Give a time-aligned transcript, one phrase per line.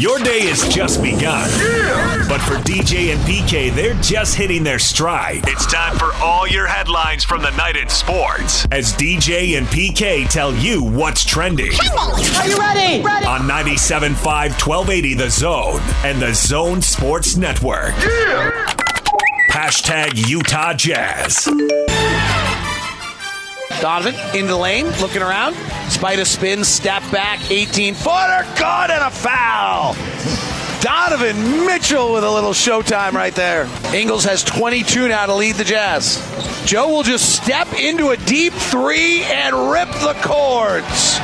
[0.00, 1.46] Your day has just begun.
[2.26, 5.42] But for DJ and PK, they're just hitting their stride.
[5.46, 10.26] It's time for all your headlines from the night in sports as DJ and PK
[10.26, 11.72] tell you what's trending.
[11.98, 13.02] Are you ready?
[13.02, 13.26] Ready.
[13.26, 17.92] On 97.5 1280 The Zone and the Zone Sports Network.
[17.98, 18.72] Yeah.
[19.50, 21.46] Hashtag Utah Jazz.
[23.80, 25.54] Donovan into the lane, looking around.
[25.90, 29.94] Spider spin, step back, 18 footer, caught and a foul.
[30.80, 33.68] Donovan Mitchell with a little showtime right there.
[33.94, 36.16] Ingles has 22 now to lead the Jazz.
[36.64, 41.18] Joe will just step into a deep three and rip the cords.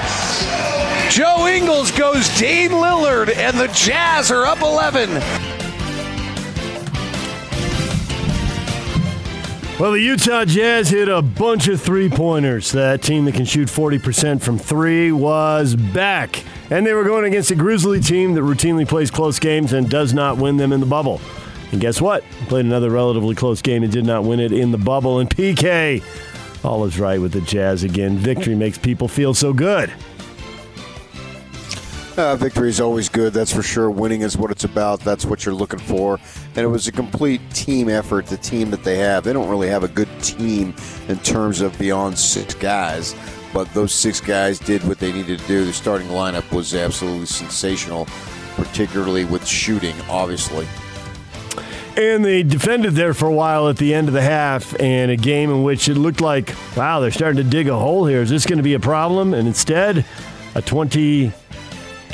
[1.10, 5.45] Joe Ingles goes Dame Lillard, and the Jazz are up 11.
[9.78, 12.72] Well, the Utah Jazz hit a bunch of three pointers.
[12.72, 16.42] That team that can shoot 40% from three was back.
[16.70, 20.14] And they were going against a Grizzly team that routinely plays close games and does
[20.14, 21.20] not win them in the bubble.
[21.72, 22.24] And guess what?
[22.48, 25.18] Played another relatively close game and did not win it in the bubble.
[25.18, 26.02] And PK,
[26.64, 28.16] all is right with the Jazz again.
[28.16, 29.92] Victory makes people feel so good.
[32.16, 33.90] Uh, victory is always good, that's for sure.
[33.90, 35.00] Winning is what it's about.
[35.00, 36.18] That's what you're looking for.
[36.48, 39.22] And it was a complete team effort, the team that they have.
[39.22, 40.74] They don't really have a good team
[41.08, 43.14] in terms of beyond six guys,
[43.52, 45.66] but those six guys did what they needed to do.
[45.66, 48.06] The starting lineup was absolutely sensational,
[48.54, 50.66] particularly with shooting, obviously.
[51.98, 55.16] And they defended there for a while at the end of the half, and a
[55.16, 58.22] game in which it looked like, wow, they're starting to dig a hole here.
[58.22, 59.34] Is this going to be a problem?
[59.34, 60.06] And instead,
[60.54, 61.30] a 20.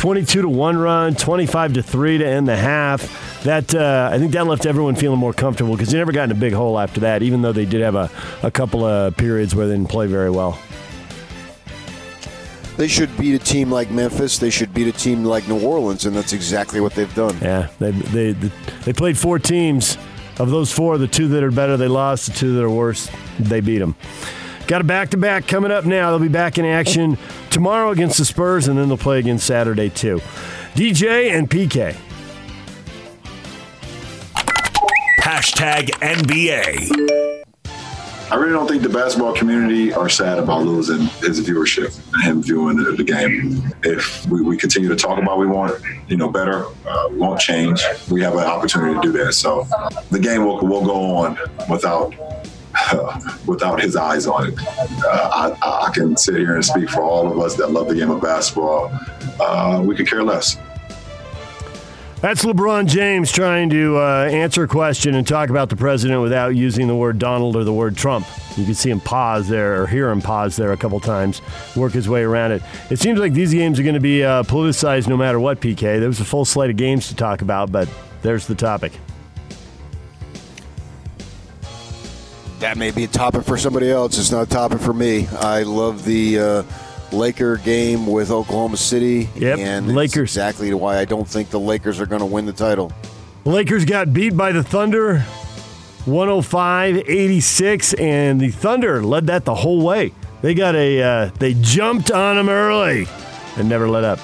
[0.03, 3.45] 22 to 1 run, 25 to 3 to end the half.
[3.45, 6.33] That uh, I think that left everyone feeling more comfortable because they never got in
[6.33, 8.11] a big hole after that, even though they did have a,
[8.42, 10.58] a couple of periods where they didn't play very well.
[12.77, 14.39] They should beat a team like Memphis.
[14.39, 17.39] They should beat a team like New Orleans, and that's exactly what they've done.
[17.41, 19.97] Yeah, they, they, they played four teams.
[20.41, 22.27] Of those four, the two that are better, they lost.
[22.27, 23.08] The two that are worse,
[23.39, 23.95] they beat them.
[24.72, 26.08] Got a back to back coming up now.
[26.08, 27.18] They'll be back in action
[27.50, 30.22] tomorrow against the Spurs, and then they'll play again Saturday, too.
[30.74, 31.94] DJ and PK.
[35.20, 37.42] Hashtag NBA.
[38.30, 42.42] I really don't think the basketball community are sad about losing his viewership and him
[42.42, 43.62] viewing the, the game.
[43.82, 47.40] If we, we, continue to talk about we want, you know, better, uh, we won't
[47.40, 47.84] change.
[48.11, 49.34] We have an opportunity to do that.
[49.34, 49.66] So
[50.11, 51.38] the game will, will go on
[51.68, 52.14] without
[53.46, 54.58] without his eyes on it.
[54.58, 57.94] Uh, I, I, can sit here and speak for all of us that love the
[57.94, 58.90] game of basketball.
[59.40, 60.56] Uh, we could care less.
[62.22, 66.55] That's LeBron James trying to uh, answer a question and talk about the president without
[66.55, 68.28] using the word Donald or the word Trump.
[68.56, 71.42] You can see him pause there or hear him pause there a couple times,
[71.74, 72.62] work his way around it.
[72.90, 75.98] It seems like these games are going to be uh, politicized no matter what, PK.
[75.98, 77.88] There was a full slate of games to talk about, but
[78.22, 78.92] there's the topic.
[82.62, 84.17] That may be a topic for somebody else.
[84.17, 85.27] It's not a topic for me.
[85.27, 86.62] I love the uh,
[87.11, 89.28] Laker game with Oklahoma City.
[89.34, 90.30] Yep, and Lakers.
[90.30, 92.92] exactly why I don't think the Lakers are going to win the title.
[93.42, 95.18] The Lakers got beat by the Thunder
[96.05, 100.12] 105 86, and the Thunder led that the whole way.
[100.40, 103.08] They got a, uh, they jumped on them early
[103.56, 104.20] and never let up.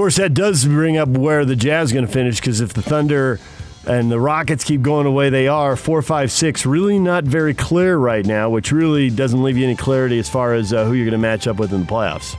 [0.00, 3.38] Course, that does bring up where the Jazz going to finish because if the Thunder
[3.86, 7.52] and the Rockets keep going the way they are, four, five, six, really not very
[7.52, 10.94] clear right now, which really doesn't leave you any clarity as far as uh, who
[10.94, 12.34] you're going to match up with in the playoffs.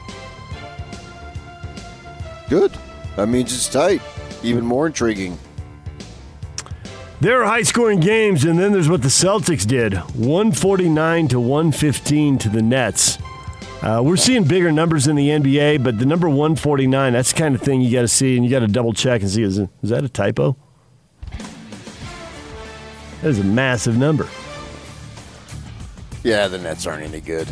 [2.50, 2.76] Good.
[3.16, 4.02] That means it's tight.
[4.42, 5.38] Even more intriguing.
[7.20, 12.40] There are high scoring games, and then there's what the Celtics did 149 to 115
[12.40, 13.20] to the Nets.
[13.82, 17.56] Uh, we're seeing bigger numbers in the NBA, but the number 149, that's the kind
[17.56, 19.58] of thing you got to see, and you got to double check and see is,
[19.58, 20.56] is that a typo?
[23.22, 24.28] That is a massive number.
[26.24, 27.48] Yeah, the Nets aren't any good.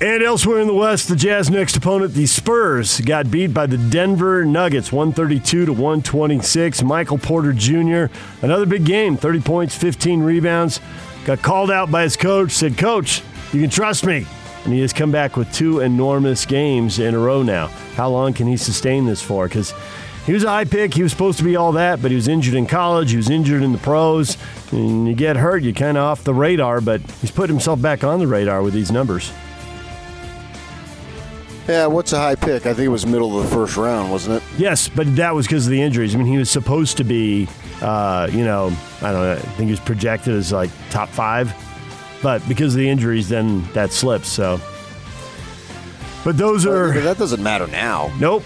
[0.00, 3.76] And elsewhere in the West, the Jazz next opponent, the Spurs, got beat by the
[3.76, 6.82] Denver Nuggets 132 to 126.
[6.84, 8.06] Michael Porter Jr.,
[8.40, 10.80] another big game, 30 points, 15 rebounds.
[11.28, 13.22] Got called out by his coach, said, Coach,
[13.52, 14.24] you can trust me.
[14.64, 17.66] And he has come back with two enormous games in a row now.
[17.96, 19.46] How long can he sustain this for?
[19.46, 19.74] Because
[20.24, 20.94] he was a high pick.
[20.94, 23.10] He was supposed to be all that, but he was injured in college.
[23.10, 24.38] He was injured in the pros.
[24.72, 28.02] And you get hurt, you're kind of off the radar, but he's put himself back
[28.02, 29.30] on the radar with these numbers.
[31.68, 32.64] Yeah, what's a high pick?
[32.64, 34.48] I think it was middle of the first round, wasn't it?
[34.56, 36.14] Yes, but that was because of the injuries.
[36.14, 37.46] I mean, he was supposed to be,
[37.82, 38.72] uh, you know,
[39.02, 41.54] I don't know, I think he was projected as like top five.
[42.22, 44.28] But because of the injuries, then that slips.
[44.28, 44.60] So,
[46.24, 48.12] but those are But that doesn't matter now.
[48.18, 48.42] nope,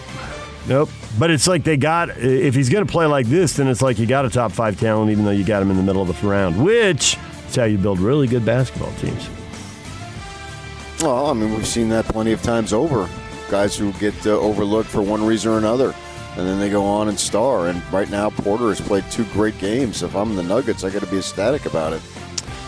[0.69, 0.91] nope.
[1.19, 3.99] But it's like they got if he's going to play like this, then it's like
[3.99, 6.09] you got a top five talent, even though you got him in the middle of
[6.21, 7.17] the round, which
[7.49, 9.29] is how you build really good basketball teams.
[11.01, 13.09] Well, I mean, we've seen that plenty of times over.
[13.51, 15.95] Guys who get uh, overlooked for one reason or another,
[16.37, 17.69] and then they go on and star.
[17.69, 20.03] And right now, Porter has played two great games.
[20.03, 22.01] If I'm the Nuggets, I got to be ecstatic about it.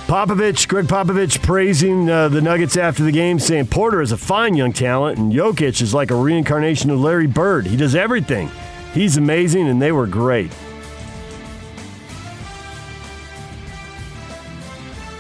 [0.07, 4.55] Popovich, Greg Popovich praising uh, the Nuggets after the game, saying Porter is a fine
[4.55, 7.67] young talent and Jokic is like a reincarnation of Larry Bird.
[7.67, 8.51] He does everything.
[8.93, 10.53] He's amazing, and they were great.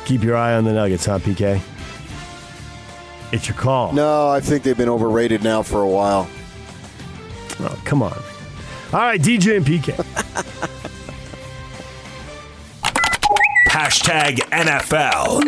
[0.04, 1.60] Keep your eye on the Nuggets, huh, PK?
[3.32, 3.92] It's your call.
[3.94, 6.28] No, I think they've been overrated now for a while.
[7.58, 8.16] Oh, come on.
[8.94, 9.92] All right, DJ and PK.
[13.68, 15.42] Hashtag NFL.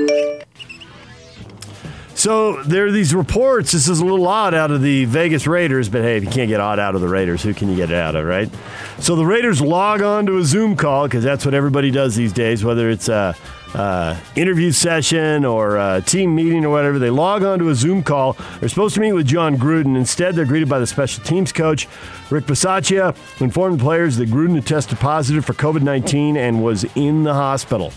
[2.26, 3.70] So there are these reports.
[3.70, 6.48] This is a little odd out of the Vegas Raiders, but hey, if you can't
[6.48, 8.50] get odd out of the Raiders, who can you get it out of, right?
[8.98, 12.32] So the Raiders log on to a Zoom call because that's what everybody does these
[12.32, 13.36] days, whether it's a,
[13.74, 16.98] a interview session or a team meeting or whatever.
[16.98, 18.32] They log on to a Zoom call.
[18.58, 19.96] They're supposed to meet with Jon Gruden.
[19.96, 21.86] Instead, they're greeted by the special teams coach,
[22.30, 26.64] Rick Bisaccia, who informed the players that Gruden had tested positive for COVID 19 and
[26.64, 27.92] was in the hospital.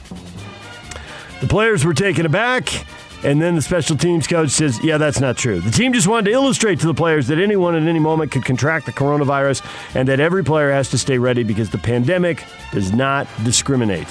[1.41, 2.85] The players were taken aback,
[3.23, 5.59] and then the special teams coach says, Yeah, that's not true.
[5.59, 8.45] The team just wanted to illustrate to the players that anyone at any moment could
[8.45, 12.93] contract the coronavirus and that every player has to stay ready because the pandemic does
[12.93, 14.07] not discriminate.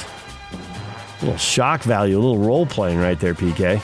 [1.20, 3.76] A little shock value, a little role playing right there, PK.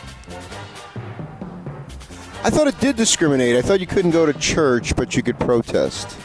[2.44, 3.56] I thought it did discriminate.
[3.56, 6.16] I thought you couldn't go to church, but you could protest.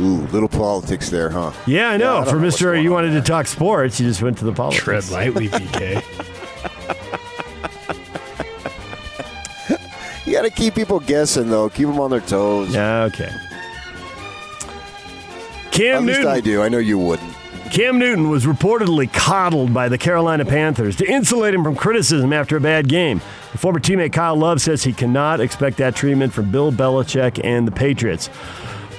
[0.00, 1.52] Ooh, little politics there, huh?
[1.66, 2.18] Yeah, I know.
[2.18, 2.82] I For know Mr.
[2.82, 4.82] You wanted to talk sports, you just went to the politics.
[4.82, 6.02] Tread lightly, PK.
[10.30, 11.68] You got to keep people guessing, though.
[11.68, 12.72] Keep them on their toes.
[12.72, 13.32] Yeah, okay.
[15.72, 16.26] Cam At least Newton.
[16.28, 16.62] I do.
[16.62, 17.34] I know you wouldn't.
[17.72, 22.56] Cam Newton was reportedly coddled by the Carolina Panthers to insulate him from criticism after
[22.56, 23.20] a bad game.
[23.50, 27.66] The former teammate Kyle Love says he cannot expect that treatment from Bill Belichick and
[27.66, 28.30] the Patriots.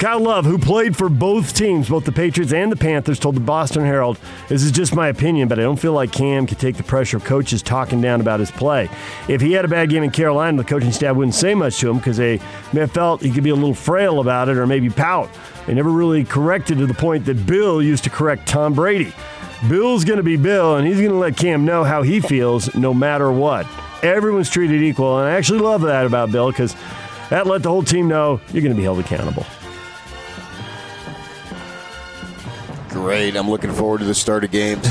[0.02, 3.40] Kyle Love, who played for both teams, both the Patriots and the Panthers, told the
[3.40, 4.18] Boston Herald,
[4.50, 7.18] This is just my opinion, but I don't feel like Cam can take the pressure
[7.18, 8.90] of coaches talking down about his play.
[9.28, 11.90] If he had a bad game in Carolina, the coaching staff wouldn't say much to
[11.92, 12.40] him because they
[12.74, 15.30] may have felt he could be a little frail about it or maybe pout.
[15.68, 19.14] They never really corrected to the point that Bill used to correct Tom Brady.
[19.70, 22.74] Bill's going to be Bill, and he's going to let Cam know how he feels
[22.74, 23.68] no matter what.
[24.02, 26.76] Everyone's treated equal, and I actually love that about Bill because
[27.30, 29.46] that let the whole team know you're going to be held accountable.
[33.12, 33.36] Great.
[33.36, 34.88] I'm looking forward to the start of games.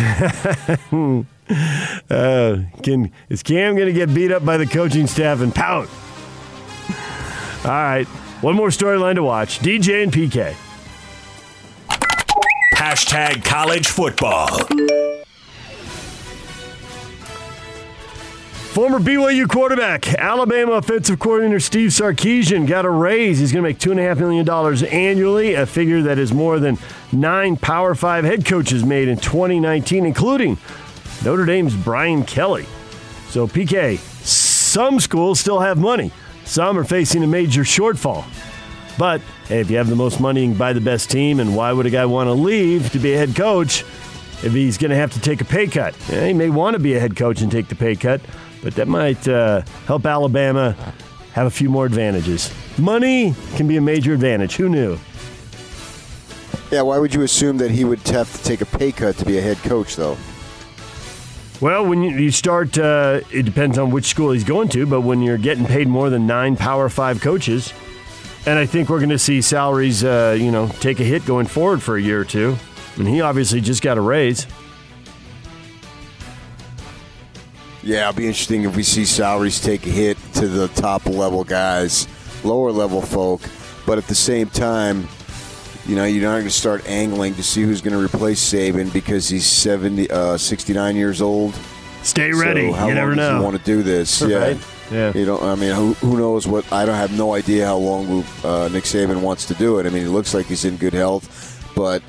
[2.08, 5.88] Uh, can is Cam going to get beat up by the coaching staff and pout?
[7.64, 8.06] All right,
[8.40, 10.54] one more storyline to watch: DJ and PK.
[12.76, 14.60] Hashtag college football.
[18.70, 23.40] Former BYU quarterback, Alabama offensive coordinator Steve Sarkisian got a raise.
[23.40, 26.78] He's going to make $2.5 million annually, a figure that is more than
[27.10, 30.56] nine Power Five head coaches made in 2019, including
[31.24, 32.64] Notre Dame's Brian Kelly.
[33.30, 36.12] So, PK, some schools still have money,
[36.44, 38.24] some are facing a major shortfall.
[38.96, 41.56] But hey, if you have the most money, you can buy the best team, and
[41.56, 43.82] why would a guy want to leave to be a head coach
[44.44, 45.96] if he's going to have to take a pay cut?
[46.08, 48.20] Yeah, he may want to be a head coach and take the pay cut,
[48.62, 50.76] but that might uh, help Alabama
[51.32, 52.52] have a few more advantages.
[52.78, 54.56] Money can be a major advantage.
[54.56, 54.98] Who knew?
[56.70, 59.24] yeah, why would you assume that he would have to take a pay cut to
[59.24, 60.16] be a head coach, though?
[61.60, 65.20] Well, when you, start, uh, it depends on which school he's going to, but when
[65.20, 67.74] you're getting paid more than nine Power Five coaches,
[68.46, 71.46] and I think we're going to see salaries, uh, you know, take a hit going
[71.46, 72.56] forward for a year or two.
[72.96, 74.46] And he obviously just got a raise.
[77.82, 81.44] Yeah, it'll be interesting if we see salaries take a hit to the top level
[81.44, 82.06] guys,
[82.44, 83.40] lower level folk,
[83.86, 85.08] but at the same time,
[85.86, 88.92] you know, you're not going to start angling to see who's going to replace Saban
[88.92, 91.58] because he's 70, uh, 69 years old.
[92.02, 92.70] Stay ready.
[92.70, 93.38] So how you long never does know.
[93.38, 94.20] he want to do this?
[94.22, 94.36] Yeah.
[94.36, 94.66] Right.
[94.90, 95.12] Yeah.
[95.14, 95.42] You don't.
[95.42, 96.70] I mean, who, who knows what?
[96.72, 99.86] I don't have no idea how long uh, Nick Saban wants to do it.
[99.86, 102.02] I mean, he looks like he's in good health, but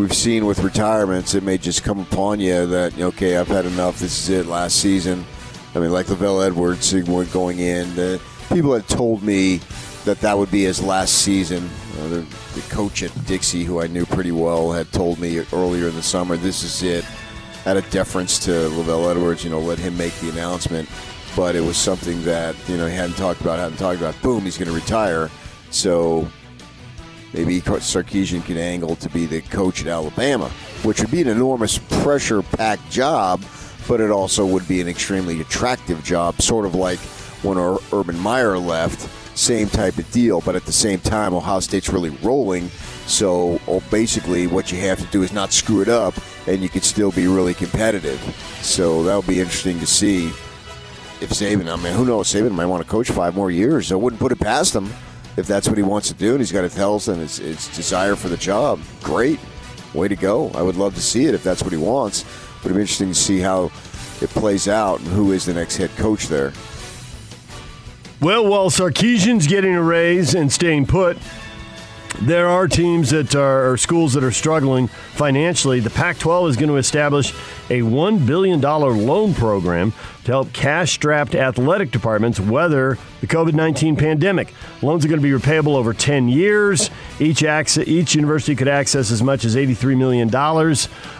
[0.00, 3.98] we've seen with retirements, it may just come upon you that okay, I've had enough.
[3.98, 4.46] This is it.
[4.46, 5.26] Last season.
[5.74, 6.92] I mean, like LaVell Edwards
[7.32, 8.18] going in.
[8.48, 9.60] People had told me
[10.04, 11.68] that that would be his last season.
[12.00, 12.20] Uh, the,
[12.54, 16.02] the coach at Dixie, who I knew pretty well, had told me earlier in the
[16.02, 17.04] summer, "This is it."
[17.66, 20.88] out of deference to LaVell Edwards, you know, let him make the announcement.
[21.36, 24.20] But it was something that you know he hadn't talked about, hadn't talked about.
[24.22, 25.30] Boom, he's going to retire.
[25.70, 26.26] So
[27.32, 30.48] maybe Sarkisian can angle to be the coach at Alabama,
[30.82, 33.42] which would be an enormous pressure-packed job,
[33.88, 36.98] but it also would be an extremely attractive job, sort of like
[37.42, 37.58] when
[37.92, 39.08] Urban Meyer left.
[39.36, 42.68] Same type of deal, but at the same time, Ohio State's really rolling.
[43.06, 46.14] So oh, basically, what you have to do is not screw it up,
[46.46, 48.20] and you can still be really competitive.
[48.60, 50.26] So that'll be interesting to see
[51.20, 51.72] if Saban.
[51.72, 52.28] I mean, who knows?
[52.28, 53.92] Saban might want to coach five more years.
[53.92, 54.90] I wouldn't put it past him
[55.40, 57.66] if that's what he wants to do, and he's got his health and his, his
[57.68, 58.78] desire for the job.
[59.02, 59.40] Great,
[59.94, 60.50] way to go!
[60.50, 62.24] I would love to see it if that's what he wants.
[62.58, 63.72] But it'd be interesting to see how
[64.20, 66.52] it plays out and who is the next head coach there.
[68.20, 71.16] Well, while Sarkisian's getting a raise and staying put,
[72.20, 75.80] there are teams that are, or schools that are struggling financially.
[75.80, 77.32] The Pac 12 is going to establish
[77.70, 79.92] a $1 billion loan program
[80.24, 84.52] to help cash strapped athletic departments weather the COVID 19 pandemic.
[84.82, 86.90] Loans are going to be repayable over 10 years.
[87.18, 90.34] Each, access, each university could access as much as $83 million.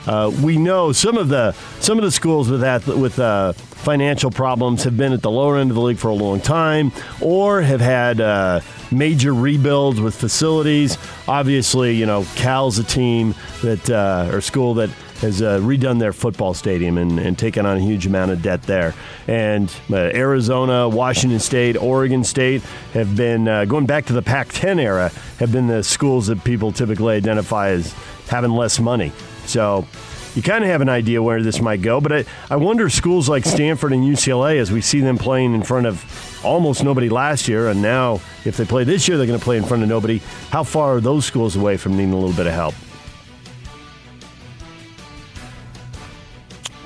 [0.07, 4.31] Uh, we know some of the, some of the schools with, that, with uh, financial
[4.31, 7.63] problems have been at the lower end of the league for a long time or
[7.63, 8.61] have had uh,
[8.91, 10.99] major rebuilds with facilities.
[11.27, 16.13] Obviously, you know, Cal's a team that, uh, or school that has uh, redone their
[16.13, 18.95] football stadium and, and, taken on a huge amount of debt there.
[19.29, 22.63] And uh, Arizona, Washington State, Oregon State
[22.95, 26.43] have been, uh, going back to the Pac 10 era, have been the schools that
[26.43, 27.95] people typically identify as
[28.29, 29.13] having less money.
[29.45, 29.87] So,
[30.35, 32.01] you kind of have an idea where this might go.
[32.01, 35.63] But I, I wonder schools like Stanford and UCLA, as we see them playing in
[35.63, 39.39] front of almost nobody last year, and now if they play this year, they're going
[39.39, 40.19] to play in front of nobody.
[40.51, 42.75] How far are those schools away from needing a little bit of help?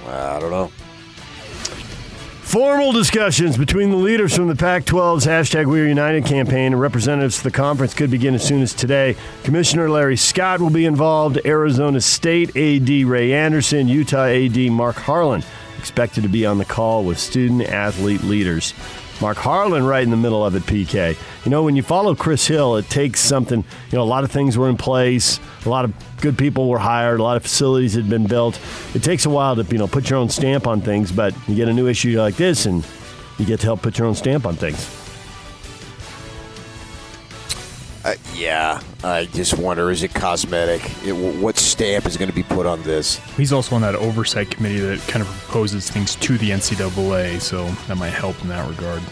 [0.06, 0.70] I don't know.
[2.54, 6.80] Formal discussions between the leaders from the Pac 12's hashtag We Are United campaign and
[6.80, 9.16] representatives to the conference could begin as soon as today.
[9.42, 15.42] Commissioner Larry Scott will be involved, Arizona State AD Ray Anderson, Utah AD Mark Harlan
[15.80, 18.72] expected to be on the call with student athlete leaders.
[19.20, 21.16] Mark Harlan right in the middle of it, PK.
[21.44, 24.32] You know, when you follow Chris Hill, it takes something, you know, a lot of
[24.32, 27.94] things were in place, a lot of good people were hired, a lot of facilities
[27.94, 28.58] had been built.
[28.94, 31.54] It takes a while to, you know, put your own stamp on things, but you
[31.54, 32.84] get a new issue like this and
[33.38, 35.03] you get to help put your own stamp on things.
[38.34, 40.82] Yeah, I just wonder is it cosmetic?
[41.04, 43.18] It, what stamp is going to be put on this?
[43.36, 47.66] He's also on that oversight committee that kind of proposes things to the NCAA, so
[47.86, 49.02] that might help in that regard.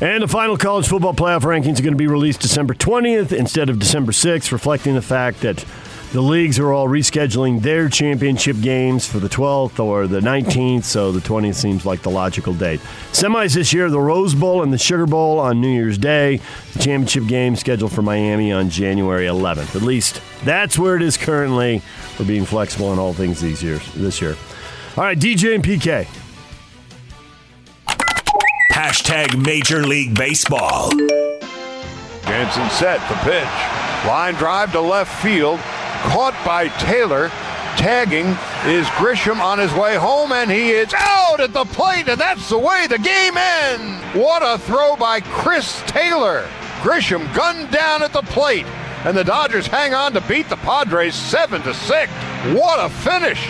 [0.00, 3.68] And the final college football playoff rankings are going to be released December 20th instead
[3.68, 5.64] of December 6th, reflecting the fact that
[6.12, 11.12] the leagues are all rescheduling their championship games for the 12th or the 19th, so
[11.12, 12.80] the 20th seems like the logical date.
[13.12, 16.40] Semis this year the Rose Bowl and the Sugar Bowl on New Year's Day.
[16.72, 19.76] The championship game scheduled for Miami on January 11th.
[19.76, 21.80] At least that's where it is currently.
[22.18, 24.36] We're being flexible on all things these years this year.
[24.96, 26.08] All right, DJ and PK.
[28.72, 30.90] Hashtag Major League Baseball.
[32.22, 34.06] Jansen set the pitch.
[34.08, 35.60] Line drive to left field
[36.02, 37.28] caught by Taylor.
[37.76, 38.26] Tagging
[38.66, 42.48] is Grisham on his way home, and he is out at the plate, and that's
[42.50, 44.04] the way the game ends.
[44.14, 46.48] What a throw by Chris Taylor.
[46.82, 48.66] Grisham gunned down at the plate,
[49.04, 52.12] and the Dodgers hang on to beat the Padres 7 to 6.
[52.54, 53.46] What a finish!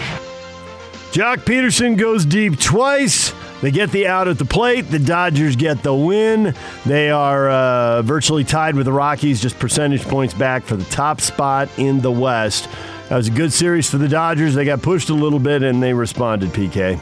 [1.13, 3.33] Joc Pederson goes deep twice.
[3.61, 4.83] They get the out at the plate.
[4.83, 6.55] The Dodgers get the win.
[6.87, 11.21] They are uh, virtually tied with the Rockies, just percentage points back for the top
[11.21, 12.69] spot in the West.
[13.09, 14.55] That was a good series for the Dodgers.
[14.55, 16.99] They got pushed a little bit and they responded, PK.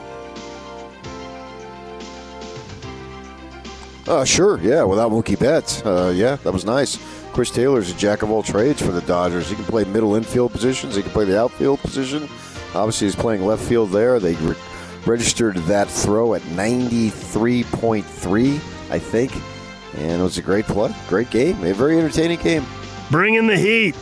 [4.09, 5.83] Uh, sure, yeah, without Mookie Betts.
[5.85, 6.99] Uh, yeah, that was nice.
[7.33, 9.51] Chris Taylor's a jack of all trades for the Dodgers.
[9.51, 12.23] He can play middle infield positions, he can play the outfield position.
[12.75, 14.19] Obviously, he's playing left field there.
[14.19, 14.57] They re-
[15.07, 18.55] registered that throw at 93.3,
[18.91, 19.33] I think.
[19.97, 22.67] And it was a great play, great game, a very entertaining game.
[23.11, 23.97] Bring in the heat.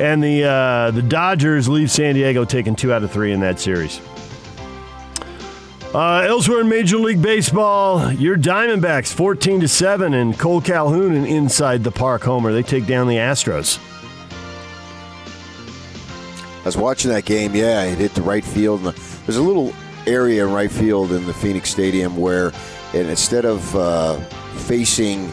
[0.00, 3.60] And the uh, the Dodgers leave San Diego taking two out of three in that
[3.60, 4.00] series.
[5.94, 11.26] Uh, elsewhere in Major League Baseball, your Diamondbacks 14 to 7 and Kole Calhoun an
[11.26, 12.50] inside the park homer.
[12.50, 13.78] They take down the Astros.
[16.62, 17.54] I was watching that game.
[17.54, 18.86] Yeah, it hit the right field.
[18.86, 18.96] And
[19.26, 19.74] There's a little
[20.06, 22.52] area in right field in the Phoenix Stadium where,
[22.94, 24.16] and instead of uh,
[24.66, 25.28] facing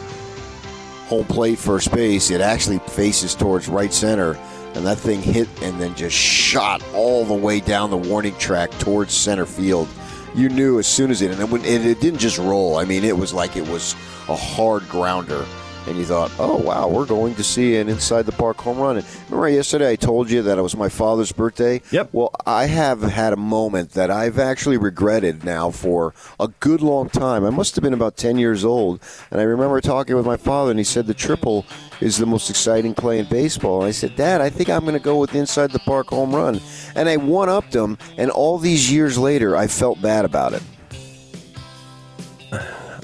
[1.06, 4.38] home plate first base, it actually faces towards right center.
[4.74, 8.70] and that thing hit and then just shot all the way down the warning track
[8.78, 9.88] towards center field.
[10.34, 12.76] You knew as soon as it, and it, it, it didn't just roll.
[12.76, 13.94] I mean, it was like it was
[14.28, 15.44] a hard grounder.
[15.86, 18.98] And you thought, oh, wow, we're going to see an inside the park home run.
[18.98, 21.80] And remember yesterday I told you that it was my father's birthday?
[21.90, 22.10] Yep.
[22.12, 27.08] Well, I have had a moment that I've actually regretted now for a good long
[27.08, 27.44] time.
[27.44, 29.00] I must have been about 10 years old.
[29.30, 31.64] And I remember talking with my father, and he said the triple
[32.00, 33.80] is the most exciting play in baseball.
[33.80, 36.08] And I said, Dad, I think I'm going to go with the inside the park
[36.08, 36.60] home run.
[36.94, 40.62] And I one upped him, and all these years later, I felt bad about it.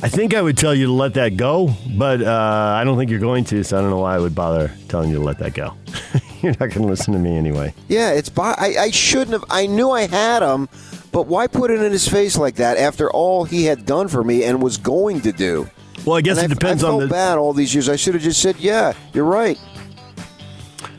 [0.02, 3.10] I think I would tell you to let that go, but uh, I don't think
[3.10, 5.38] you're going to, so I don't know why I would bother telling you to let
[5.38, 5.74] that go.
[6.42, 7.72] you're not going to listen to me anyway.
[7.88, 8.28] Yeah, it's.
[8.28, 9.44] By, I, I shouldn't have.
[9.50, 10.68] I knew I had him,
[11.12, 14.22] but why put it in his face like that after all he had done for
[14.22, 15.68] me and was going to do?
[16.04, 17.08] Well, I guess And it depends I, I on the.
[17.08, 17.88] bad all these years.
[17.88, 19.58] I should have just said, "Yeah, you're right."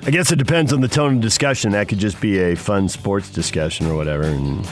[0.05, 1.71] I guess it depends on the tone of discussion.
[1.73, 4.67] That could just be a fun sports discussion or whatever, and.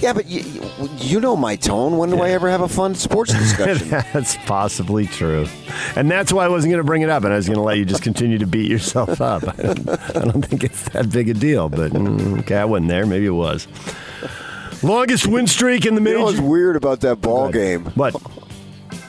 [0.00, 0.62] Yeah, but you, you-
[0.98, 1.96] you know my tone.
[1.96, 3.88] When do I ever have a fun sports discussion?
[3.88, 5.46] That's possibly true,
[5.96, 7.62] and that's why I wasn't going to bring it up, and I was going to
[7.62, 9.42] let you just continue to beat yourself up.
[9.58, 12.88] I don't, I don't think it's that big a deal, but mm, okay, I wasn't
[12.88, 13.06] there.
[13.06, 13.66] Maybe it was.
[14.82, 16.18] Longest win streak in the you major.
[16.18, 17.84] know what's weird about that ball game?
[17.96, 18.14] What?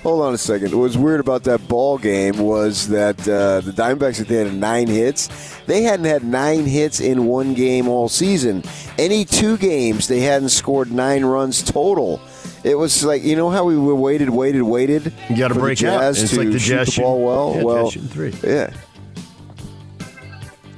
[0.04, 0.72] Hold on a second.
[0.72, 4.54] What was weird about that ball game was that uh, the Diamondbacks, if they had
[4.54, 5.28] nine hits,
[5.66, 8.64] they hadn't had nine hits in one game all season.
[8.98, 12.22] Any two games, they hadn't scored nine runs total.
[12.64, 15.14] It was like you know how we were waited, waited, waited.
[15.30, 16.04] You got to break out.
[16.04, 17.56] It's to like the shoot Jazz the ball well.
[17.58, 18.34] yeah, well, three.
[18.44, 18.74] yeah.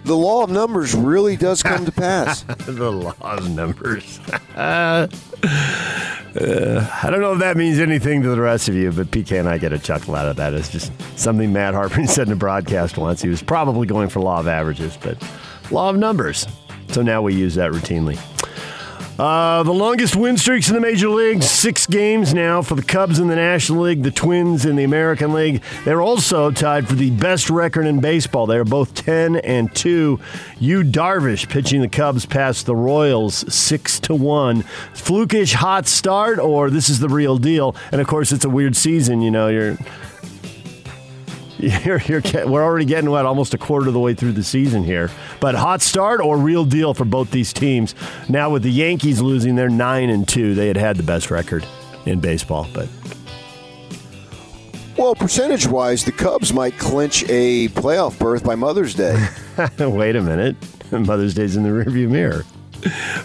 [0.03, 2.41] The law of numbers really does come to pass.
[2.65, 4.19] the law of numbers.
[6.33, 9.37] Uh, I don't know if that means anything to the rest of you, but PK
[9.37, 10.53] and I get a chuckle out of that.
[10.53, 13.21] It's just something Matt Harper said in a broadcast once.
[13.21, 15.21] He was probably going for law of averages, but
[15.71, 16.47] law of numbers.
[16.87, 18.17] So now we use that routinely.
[19.21, 23.19] Uh, the longest win streaks in the major leagues, six games now for the Cubs
[23.19, 25.61] in the National League, the Twins in the American League.
[25.85, 28.47] They're also tied for the best record in baseball.
[28.47, 30.19] They are both 10 and 2.
[30.57, 34.63] Yu Darvish pitching the Cubs past the Royals 6 to 1.
[34.95, 37.75] Flukish hot start, or this is the real deal.
[37.91, 39.21] And of course, it's a weird season.
[39.21, 39.77] You know, you're.
[41.85, 44.43] You're, you're, get- we're already getting what almost a quarter of the way through the
[44.43, 47.93] season here, but hot start or real deal for both these teams.
[48.27, 50.55] Now with the Yankees losing, they're nine and two.
[50.55, 51.65] They had had the best record
[52.07, 52.89] in baseball, but
[54.97, 59.15] well, percentage wise, the Cubs might clinch a playoff berth by Mother's Day.
[59.79, 60.55] wait a minute,
[60.91, 62.43] Mother's Day's in the rearview mirror.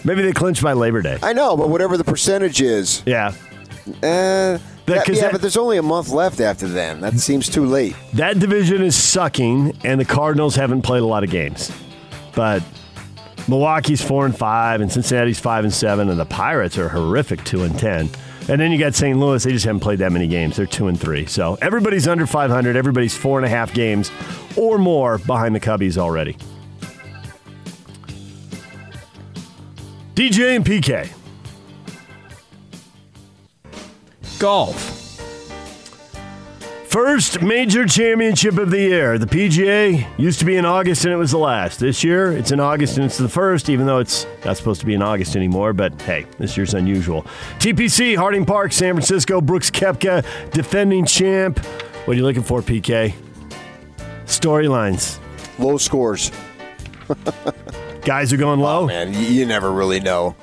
[0.03, 1.17] Maybe they clinch by Labor Day.
[1.23, 3.33] I know, but whatever the percentage is, Yeah,
[4.03, 7.01] Uh, that- yeah, that- but there's only a month left after then.
[7.01, 7.95] That seems too late.
[8.13, 11.71] that division is sucking, and the Cardinals haven't played a lot of games,
[12.35, 12.63] but.
[13.49, 17.63] Milwaukee's four and five, and Cincinnati's five and seven, and the Pirates are horrific two
[17.63, 18.09] and ten.
[18.49, 19.17] And then you got St.
[19.17, 20.57] Louis; they just haven't played that many games.
[20.57, 21.25] They're two and three.
[21.27, 22.75] So everybody's under 500.
[22.75, 24.11] Everybody's four and a half games
[24.57, 26.35] or more behind the Cubbies already.
[30.15, 31.09] DJ and PK.
[34.39, 34.93] Golf.
[36.87, 39.17] First major championship of the year.
[39.17, 41.79] The PGA used to be in August and it was the last.
[41.79, 44.85] This year it's in August and it's the first, even though it's not supposed to
[44.85, 45.73] be in August anymore.
[45.73, 47.23] But hey, this year's unusual.
[47.59, 51.59] TPC, Harding Park, San Francisco, Brooks Koepka, defending champ.
[52.05, 53.13] What are you looking for, PK?
[54.25, 55.19] Storylines.
[55.59, 56.31] Low scores.
[58.01, 58.83] Guys are going low.
[58.83, 60.35] Oh, man, you, you never really know.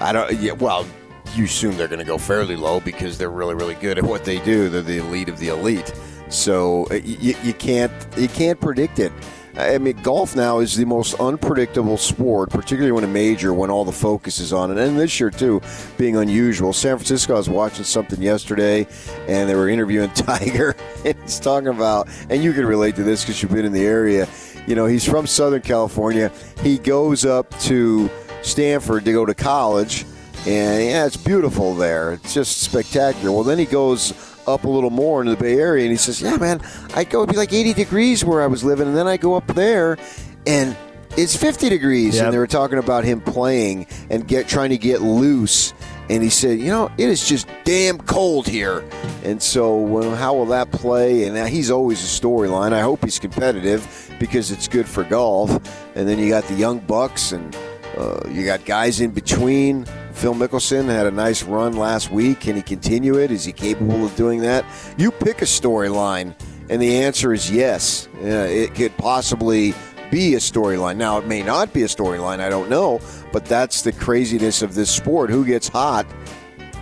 [0.00, 0.32] I don't.
[0.34, 0.86] Yeah, well,
[1.34, 4.24] you assume they're going to go fairly low because they're really, really good at what
[4.24, 4.68] they do.
[4.68, 5.92] They're the elite of the elite.
[6.28, 9.12] So uh, you, you can't you can't predict it.
[9.56, 13.84] I mean, golf now is the most unpredictable sport, particularly when a major, when all
[13.84, 14.78] the focus is on it.
[14.78, 15.60] And this year, too,
[15.98, 16.72] being unusual.
[16.72, 18.86] San Francisco, I was watching something yesterday,
[19.28, 23.22] and they were interviewing Tiger, and he's talking about, and you can relate to this
[23.22, 24.26] because you've been in the area.
[24.66, 26.32] You know, he's from Southern California.
[26.62, 30.06] He goes up to Stanford to go to college,
[30.46, 32.14] and yeah, it's beautiful there.
[32.14, 33.30] It's just spectacular.
[33.30, 34.12] Well, then he goes
[34.46, 36.60] up a little more into the Bay Area, and he says, "Yeah, man,
[36.94, 39.34] I go it'd be like 80 degrees where I was living, and then I go
[39.34, 39.98] up there,
[40.46, 40.76] and
[41.16, 42.24] it's 50 degrees." Yep.
[42.24, 45.74] And they were talking about him playing and get trying to get loose.
[46.10, 48.82] And he said, "You know, it is just damn cold here."
[49.22, 51.24] And so, well, how will that play?
[51.24, 52.72] And he's always a storyline.
[52.72, 55.50] I hope he's competitive because it's good for golf.
[55.94, 57.56] And then you got the young bucks, and
[57.96, 59.86] uh, you got guys in between.
[60.12, 62.40] Phil Mickelson had a nice run last week.
[62.40, 63.30] Can he continue it?
[63.30, 64.64] Is he capable of doing that?
[64.96, 66.34] You pick a storyline,
[66.68, 68.08] And the answer is yes.
[68.16, 69.74] Uh, it could possibly
[70.10, 70.96] be a storyline.
[70.96, 72.40] Now, it may not be a storyline.
[72.40, 73.00] I don't know.
[73.32, 75.30] But that's the craziness of this sport.
[75.30, 76.06] Who gets hot?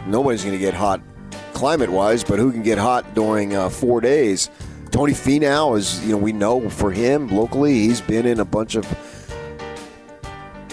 [0.06, 1.00] Nobody's going to get hot
[1.54, 4.50] climate wise, but who can get hot during uh, four days?
[4.90, 8.74] Tony Finau is, you know, we know for him locally, he's been in a bunch
[8.74, 8.86] of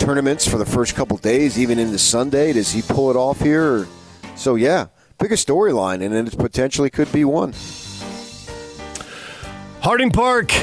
[0.07, 2.53] tournaments for the first couple days, even into Sunday.
[2.53, 3.85] Does he pull it off here?
[4.37, 4.85] So, yeah,
[5.19, 7.53] pick a storyline, and it potentially could be one.
[9.81, 10.53] Harding Park,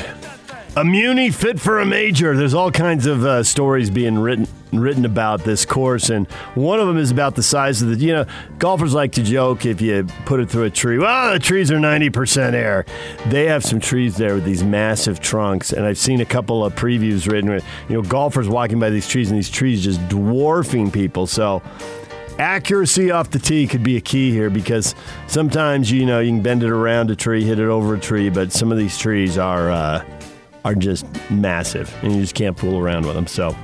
[0.77, 2.35] a muni fit for a major.
[2.35, 4.49] There's all kinds of uh, stories being written
[4.81, 8.05] written about this course, and one of them is about the size of the.
[8.05, 8.27] You know,
[8.59, 10.99] golfers like to joke if you put it through a tree.
[10.99, 12.85] Well, the trees are 90% air.
[13.27, 16.75] They have some trees there with these massive trunks, and I've seen a couple of
[16.75, 20.91] previews written with you know golfers walking by these trees, and these trees just dwarfing
[20.91, 21.27] people.
[21.27, 21.63] So
[22.39, 24.95] accuracy off the tee could be a key here because
[25.27, 28.29] sometimes you know you can bend it around a tree, hit it over a tree,
[28.31, 30.05] but some of these trees are uh,
[30.65, 33.27] are just massive, and you just can't fool around with them.
[33.27, 33.57] So.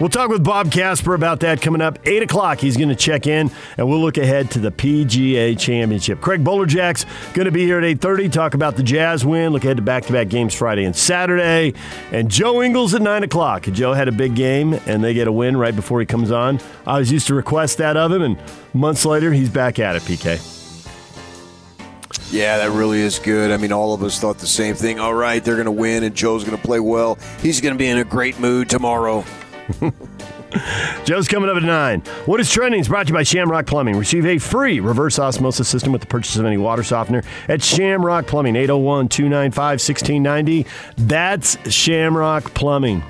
[0.00, 1.98] We'll talk with Bob Casper about that coming up.
[2.04, 6.20] 8 o'clock, he's going to check in, and we'll look ahead to the PGA Championship.
[6.20, 9.78] Craig Bolerjack's going to be here at 8.30, talk about the Jazz win, look ahead
[9.78, 11.74] to back-to-back games Friday and Saturday.
[12.12, 13.64] And Joe Ingles at 9 o'clock.
[13.64, 16.60] Joe had a big game, and they get a win right before he comes on.
[16.86, 18.38] I was used to request that of him, and
[18.74, 20.54] months later, he's back at it, PK.
[22.30, 23.50] Yeah, that really is good.
[23.50, 25.00] I mean, all of us thought the same thing.
[25.00, 27.18] All right, they're going to win, and Joe's going to play well.
[27.40, 29.24] He's going to be in a great mood tomorrow.
[31.04, 32.00] Joe's coming up at 9.
[32.26, 33.96] What is trending is brought to you by Shamrock Plumbing.
[33.96, 38.26] Receive a free reverse osmosis system with the purchase of any water softener at Shamrock
[38.26, 40.66] Plumbing, 801 295 1690.
[40.96, 43.02] That's Shamrock Plumbing.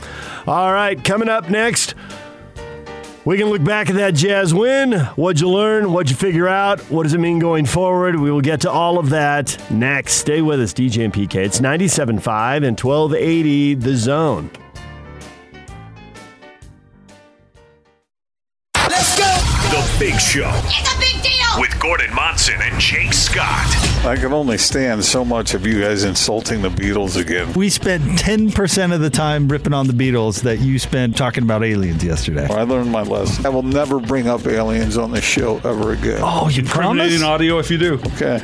[0.47, 1.95] All right, coming up next.
[3.25, 4.93] We can look back at that Jazz win.
[4.93, 5.93] What'd you learn?
[5.93, 6.81] What'd you figure out?
[6.91, 8.17] What does it mean going forward?
[8.17, 10.15] We will get to all of that next.
[10.15, 11.35] Stay with us, DJ and PK.
[11.35, 14.51] It's 97.5 and 1280 The Zone.
[19.99, 21.61] Big Show It's a big deal.
[21.61, 23.67] with Gordon Monson and Jake Scott.
[24.07, 27.53] I can only stand so much of you guys insulting the Beatles again.
[27.55, 31.65] We spent 10% of the time ripping on the Beatles that you spent talking about
[31.65, 32.47] aliens yesterday.
[32.49, 33.45] I learned my lesson.
[33.45, 36.21] I will never bring up aliens on the show ever again.
[36.23, 37.13] Oh, you promise?
[37.13, 37.95] Incriminating audio if you do.
[38.15, 38.41] Okay.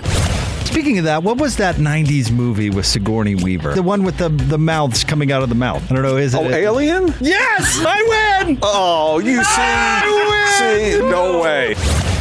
[0.75, 3.75] Speaking of that, what was that 90s movie with Sigourney Weaver?
[3.75, 5.89] The one with the, the mouths coming out of the mouth.
[5.89, 6.39] I don't know, is it?
[6.39, 7.15] Oh, Alien?
[7.21, 7.81] Yes!
[7.87, 8.59] I win!
[8.61, 10.99] Oh, you see?
[10.99, 11.09] See?
[11.09, 11.75] No way.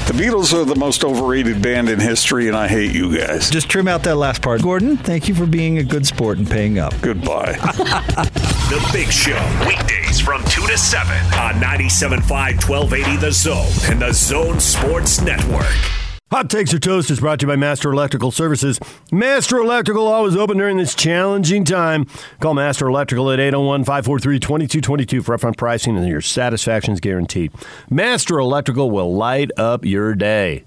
[0.05, 3.49] The Beatles are the most overrated band in history, and I hate you guys.
[3.49, 4.61] Just trim out that last part.
[4.61, 6.93] Gordon, thank you for being a good sport and paying up.
[7.01, 7.57] Goodbye.
[8.73, 14.13] The Big Show, weekdays from 2 to 7 on 97.5 1280 The Zone and the
[14.13, 16.02] Zone Sports Network.
[16.31, 18.79] Hot Takes or Toast is brought to you by Master Electrical Services.
[19.11, 22.07] Master Electrical always open during this challenging time.
[22.39, 27.51] Call Master Electrical at 801 543 2222 for upfront pricing and your satisfaction is guaranteed.
[27.87, 30.63] Master Electrical will light up your day.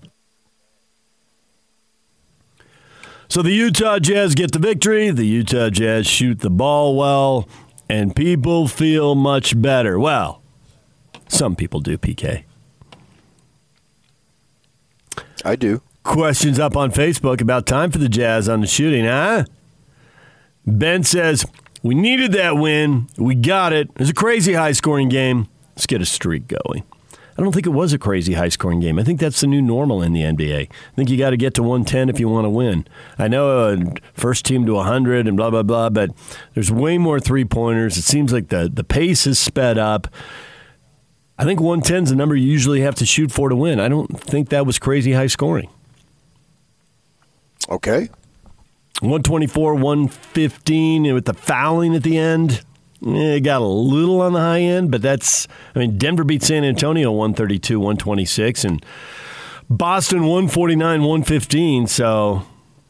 [3.29, 5.11] So the Utah Jazz get the victory.
[5.11, 7.49] The Utah Jazz shoot the ball well,
[7.89, 9.99] and people feel much better.
[9.99, 10.43] Well,
[11.27, 12.45] some people do, PK.
[15.45, 15.83] I do.
[16.03, 19.45] Questions up on Facebook about time for the Jazz on the shooting, huh?
[20.67, 21.45] Ben says,
[21.83, 23.09] We needed that win.
[23.17, 23.91] We got it.
[23.91, 25.49] It was a crazy high scoring game.
[25.75, 26.85] Let's get a streak going.
[27.39, 28.99] I don't think it was a crazy high scoring game.
[28.99, 30.69] I think that's the new normal in the NBA.
[30.71, 32.87] I think you got to get to 110 if you want to win.
[33.19, 33.77] I know uh,
[34.15, 36.13] first team to 100 and blah, blah, blah, but
[36.55, 37.99] there's way more three pointers.
[37.99, 40.09] It seems like the, the pace is sped up.
[41.39, 43.79] I think 110 is the number you usually have to shoot for to win.
[43.79, 45.69] I don't think that was crazy high scoring.
[47.69, 48.09] Okay.
[49.01, 52.63] 124, 115 and with the fouling at the end.
[53.07, 56.43] eh, It got a little on the high end, but that's, I mean, Denver beat
[56.43, 58.85] San Antonio 132, 126, and
[59.69, 61.87] Boston 149, 115.
[61.89, 62.43] So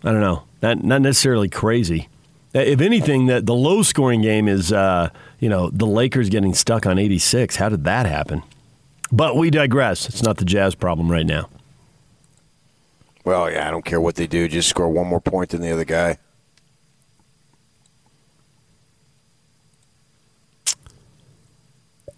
[0.05, 0.45] I don't know.
[0.63, 2.09] Not, not necessarily crazy.
[2.55, 6.87] If anything, that the low scoring game is, uh, you know, the Lakers getting stuck
[6.87, 7.57] on 86.
[7.57, 8.43] How did that happen?
[9.13, 10.09] But we digress.
[10.09, 11.49] It's not the Jazz problem right now.
[13.25, 14.49] Well, yeah, I don't care what they do.
[14.49, 16.19] Just score one more point than the other guy.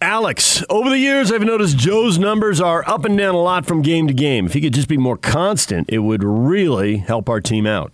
[0.00, 3.83] Alex, over the years, I've noticed Joe's numbers are up and down a lot from
[3.83, 4.46] game to game.
[4.46, 7.92] If he could just be more constant, it would really help our team out.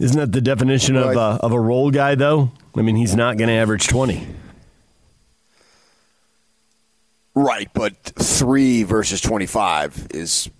[0.00, 2.50] Isn't that the definition of, I- uh, of a role guy, though?
[2.76, 4.26] I mean, he's not going to average 20.
[7.34, 10.50] Right, but three versus 25 is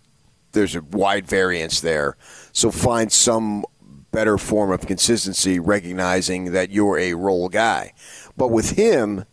[0.53, 2.17] there's a wide variance there.
[2.53, 3.65] So find some
[4.13, 7.93] better form of consistency, recognizing that you're a role guy.
[8.37, 9.25] But with him,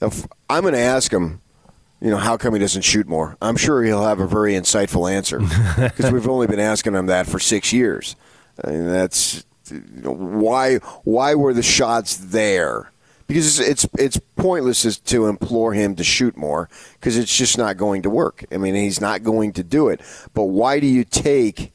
[0.00, 1.40] I'm going to ask him,
[2.00, 3.36] you know, how come he doesn't shoot more?
[3.40, 7.26] I'm sure he'll have a very insightful answer because we've only been asking him that
[7.26, 8.16] for six years.
[8.64, 10.76] I mean, that's you know, why.
[11.04, 12.92] Why were the shots there?
[13.26, 17.76] Because it's it's, it's pointless to implore him to shoot more because it's just not
[17.76, 18.44] going to work.
[18.52, 20.00] I mean, he's not going to do it.
[20.34, 21.72] But why do you take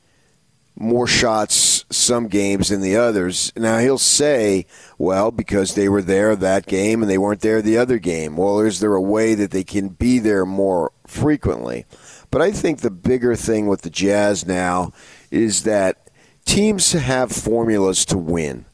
[0.79, 3.51] more shots some games than the others.
[3.55, 4.65] Now he'll say,
[4.97, 8.37] well, because they were there that game and they weren't there the other game.
[8.37, 11.85] Well, is there a way that they can be there more frequently?
[12.29, 14.91] But I think the bigger thing with the Jazz now
[15.31, 16.06] is that
[16.47, 18.65] teams have formulas to win.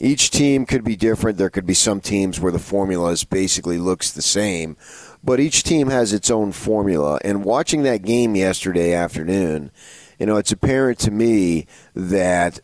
[0.00, 1.36] Each team could be different.
[1.36, 4.76] There could be some teams where the formula is basically looks the same,
[5.22, 7.20] but each team has its own formula.
[7.24, 9.70] And watching that game yesterday afternoon,
[10.18, 12.60] you know, it's apparent to me that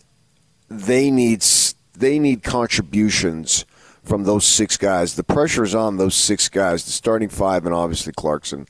[0.68, 1.44] they need
[1.94, 3.64] they need contributions
[4.04, 5.16] from those six guys.
[5.16, 8.66] The pressure is on those six guys, the starting five, and obviously Clarkson,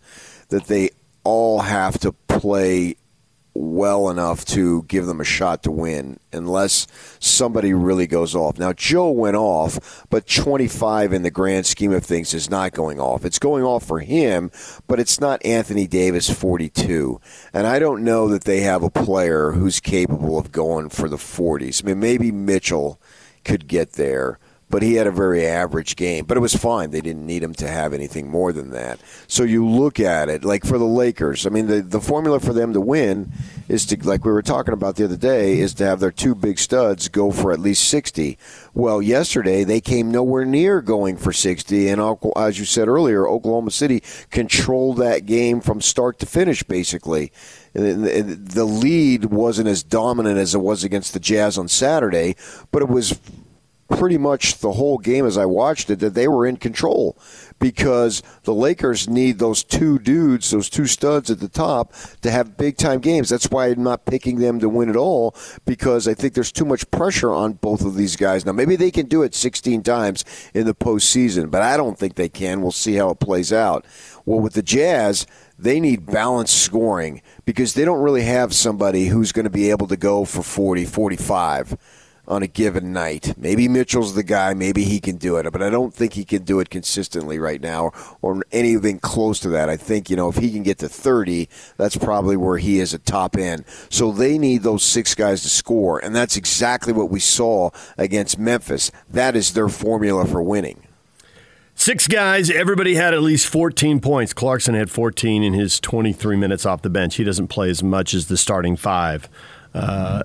[0.49, 0.91] that they
[1.25, 2.97] all have to play
[3.59, 6.87] well enough to give them a shot to win unless
[7.19, 8.59] somebody really goes off.
[8.59, 13.01] Now, Joe went off, but 25 in the grand scheme of things is not going
[13.01, 13.25] off.
[13.25, 14.51] It's going off for him,
[14.87, 17.21] but it's not Anthony Davis 42.
[17.53, 21.17] And I don't know that they have a player who's capable of going for the
[21.17, 21.83] 40s.
[21.83, 23.01] I mean, maybe Mitchell
[23.45, 24.39] could get there
[24.71, 26.25] but he had a very average game.
[26.27, 26.91] But it was fine.
[26.91, 29.01] They didn't need him to have anything more than that.
[29.27, 32.53] So you look at it, like for the Lakers, I mean, the, the formula for
[32.53, 33.33] them to win
[33.69, 36.35] is to, like we were talking about the other day, is to have their two
[36.35, 38.39] big studs go for at least 60.
[38.75, 41.89] Well, yesterday they came nowhere near going for 60.
[41.89, 47.33] And as you said earlier, Oklahoma City controlled that game from start to finish, basically.
[47.73, 52.35] The lead wasn't as dominant as it was against the Jazz on Saturday,
[52.71, 53.19] but it was
[53.89, 57.17] pretty much the whole game as I watched it that they were in control
[57.59, 62.57] because the Lakers need those two dudes, those two studs at the top to have
[62.57, 63.29] big time games.
[63.29, 66.67] That's why I'm not picking them to win at all because I think there's too
[66.67, 68.45] much pressure on both of these guys.
[68.45, 72.15] Now, maybe they can do it 16 times in the postseason, but I don't think
[72.15, 72.61] they can.
[72.61, 73.87] We'll see how it plays out.
[74.27, 75.27] Well, with the Jazz,
[75.59, 79.87] they need balanced scoring because they don't really have somebody who's going to be able
[79.87, 81.77] to go for 40, 45
[82.29, 83.35] on a given night.
[83.39, 84.55] Maybe Mitchell's the guy.
[84.55, 87.61] Maybe he can do it, but I don't think he can do it consistently right
[87.61, 89.69] now or anything close to that.
[89.69, 92.95] I think, you know, if he can get to 30, that's probably where he is
[92.95, 93.65] at top end.
[93.89, 98.39] So they need those six guys to score, and that's exactly what we saw against
[98.39, 98.93] Memphis.
[99.09, 100.83] That is their formula for winning.
[101.75, 104.33] Six guys, everybody had at least 14 points.
[104.33, 107.15] Clarkson had 14 in his 23 minutes off the bench.
[107.15, 109.29] He doesn't play as much as the starting five.
[109.75, 110.23] Uh,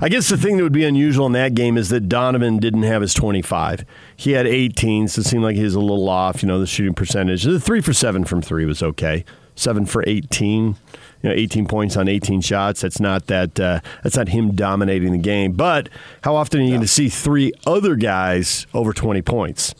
[0.00, 2.84] I guess the thing that would be unusual in that game is that Donovan didn't
[2.84, 3.84] have his 25.
[4.16, 6.42] He had 18, so it seemed like he was a little off.
[6.42, 7.42] You know, the shooting percentage.
[7.42, 9.24] The three for seven from three was okay.
[9.54, 10.76] Seven for 18.
[11.22, 12.82] You know, 18 points on 18 shots.
[12.82, 13.58] That's not that.
[13.58, 15.52] Uh, that's not him dominating the game.
[15.52, 15.88] But
[16.22, 19.74] how often are you going to see three other guys over 20 points?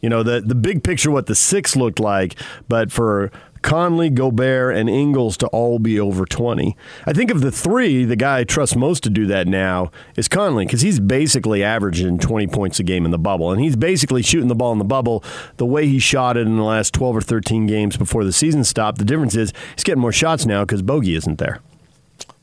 [0.00, 2.36] You know, the the big picture, what the six looked like,
[2.68, 6.76] but for Conley, Gobert, and Ingles to all be over 20.
[7.06, 10.28] I think of the three, the guy I trust most to do that now is
[10.28, 13.50] Conley because he's basically averaging 20 points a game in the bubble.
[13.50, 15.22] And he's basically shooting the ball in the bubble
[15.56, 18.64] the way he shot it in the last 12 or 13 games before the season
[18.64, 18.98] stopped.
[18.98, 21.60] The difference is he's getting more shots now because Bogey isn't there.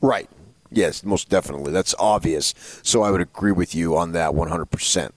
[0.01, 0.29] Right.
[0.71, 1.71] Yes, most definitely.
[1.71, 2.53] That's obvious.
[2.83, 5.11] So I would agree with you on that 100%.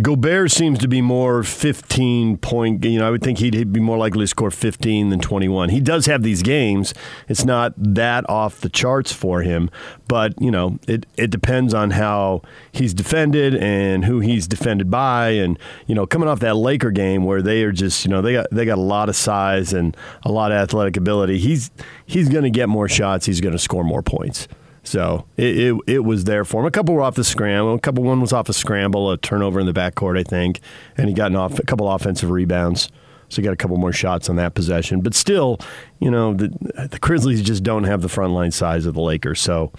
[0.00, 2.84] Gobert seems to be more 15 point.
[2.84, 5.70] You know, I would think he'd be more likely to score 15 than 21.
[5.70, 6.94] He does have these games.
[7.26, 9.70] It's not that off the charts for him,
[10.06, 15.30] but you know, it it depends on how he's defended and who he's defended by,
[15.30, 15.58] and
[15.88, 18.46] you know, coming off that Laker game where they are just, you know, they got
[18.52, 21.38] they got a lot of size and a lot of athletic ability.
[21.38, 21.72] He's
[22.06, 23.26] he's going to get more shots.
[23.26, 24.46] He's going to score more points.
[24.88, 26.66] So it, it, it, was there for him.
[26.66, 27.74] A couple were off the scramble.
[27.74, 30.60] A couple one was off a scramble, a turnover in the backcourt, I think,
[30.96, 32.88] and he got an off, a couple offensive rebounds.
[33.28, 35.02] So he got a couple more shots on that possession.
[35.02, 35.60] But still,
[35.98, 36.48] you know, the,
[36.90, 39.42] the Grizzlies just don't have the front line size of the Lakers.
[39.42, 39.70] So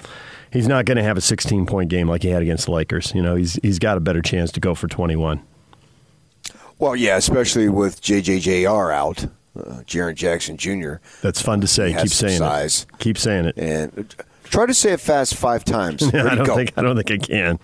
[0.51, 3.11] he's not going to have a 16 point game like he had against the Lakers.
[3.15, 5.41] You know, he's he's got a better chance to go for 21.
[6.77, 9.25] Well, yeah, especially with JJJR out,
[9.57, 10.97] uh, Jaren Jackson Jr.
[11.23, 11.93] That's fun to say.
[11.93, 12.85] Keep saying size.
[12.87, 12.99] it.
[12.99, 13.57] Keep saying it.
[13.57, 14.15] And
[14.49, 16.03] Try to say it fast five times.
[16.13, 17.59] I don't think I don't think I can.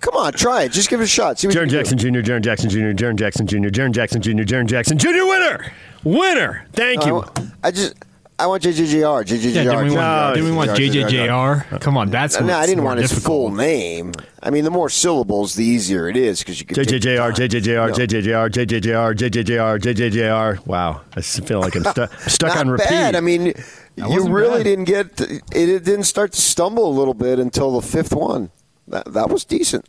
[0.00, 0.72] Come on, try it.
[0.72, 1.38] Just give it a shot.
[1.38, 4.98] See Jaren Jackson Jr., Jaren Jackson Jr., Jaren Jackson Jr., Jaren Jackson Jr., Jaren Jackson
[4.98, 5.72] Jr., winner,
[6.04, 6.66] winner.
[6.72, 7.24] Thank you.
[7.62, 7.94] I just.
[8.38, 9.24] I want JJJR.
[9.24, 9.54] JJJR.
[9.54, 11.80] Yeah, didn't we want, didn't we want JJJR?
[11.80, 13.50] Come on, that's No, I didn't want his difficult.
[13.50, 14.12] full name.
[14.42, 16.74] I mean, the more syllables, the easier it is because you can.
[16.74, 17.32] take JJJR.
[17.34, 20.66] JJJR, JJJR, JJJR, JJJR, JJJR.
[20.66, 23.14] Wow, I feel like I'm stu- stuck on repeat.
[23.14, 23.52] I mean,
[23.96, 24.64] you really bad.
[24.64, 25.42] didn't get it.
[25.52, 28.50] It didn't start to stumble a little bit until the fifth one.
[28.88, 29.86] That that was decent.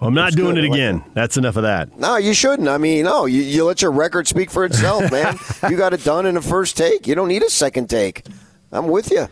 [0.00, 0.64] Well, I'm not That's doing good.
[0.64, 1.04] it I like again.
[1.14, 1.96] That's enough of that.
[1.98, 2.68] No, you shouldn't.
[2.68, 5.38] I mean, no, you, you let your record speak for itself, man.
[5.70, 7.06] you got it done in the first take.
[7.06, 8.26] You don't need a second take.
[8.72, 9.28] I'm with you.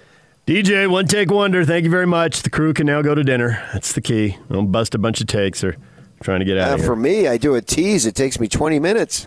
[0.47, 1.65] DJ, one take wonder.
[1.65, 2.43] Thank you very much.
[2.43, 3.63] The crew can now go to dinner.
[3.73, 4.39] That's the key.
[4.51, 5.77] Don't bust a bunch of takes or
[6.23, 6.87] trying to get out Uh, of here.
[6.89, 8.07] for me, I do a tease.
[8.07, 9.27] It takes me 20 minutes.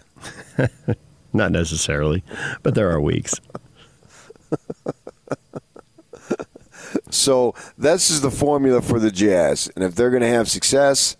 [1.34, 2.24] Not necessarily,
[2.63, 3.34] but there are weeks.
[7.10, 11.15] So this is the formula for the Jazz, and if they're going to have success,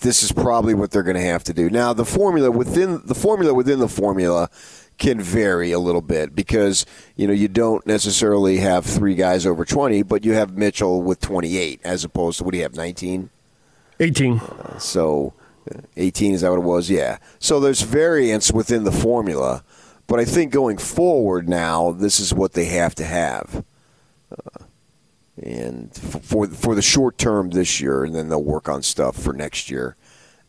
[0.00, 1.68] this is probably what they're going to have to do.
[1.68, 4.48] Now, the formula within the formula within the formula
[4.96, 9.64] can vary a little bit because you know you don't necessarily have three guys over
[9.64, 13.30] 20, but you have Mitchell with 28 as opposed to what do you have 19?
[14.00, 14.40] 18.
[14.78, 15.34] So
[15.70, 16.88] uh, 18 is that what it was?
[16.88, 17.18] Yeah.
[17.38, 19.64] So there's variance within the formula,
[20.08, 23.64] but I think going forward now, this is what they have to have.
[24.32, 24.64] Uh,
[25.40, 29.32] and for for the short term this year, and then they'll work on stuff for
[29.32, 29.96] next year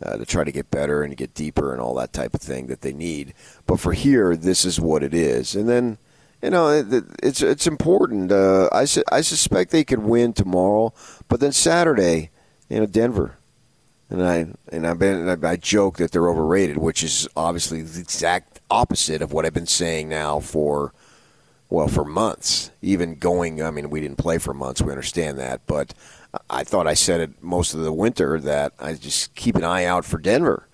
[0.01, 2.67] uh, to try to get better and get deeper and all that type of thing
[2.67, 3.33] that they need.
[3.67, 5.97] But for here, this is what it is, and then
[6.41, 8.31] you know it, it's it's important.
[8.31, 10.93] Uh, I su- I suspect they could win tomorrow,
[11.27, 12.31] but then Saturday,
[12.69, 13.35] you know, Denver.
[14.09, 18.58] And I and I've been I joke that they're overrated, which is obviously the exact
[18.69, 20.93] opposite of what I've been saying now for
[21.69, 22.71] well for months.
[22.81, 24.81] Even going, I mean, we didn't play for months.
[24.81, 25.93] We understand that, but
[26.49, 29.85] I thought I said it most of the winter that I just keep an eye
[29.85, 30.67] out for Denver.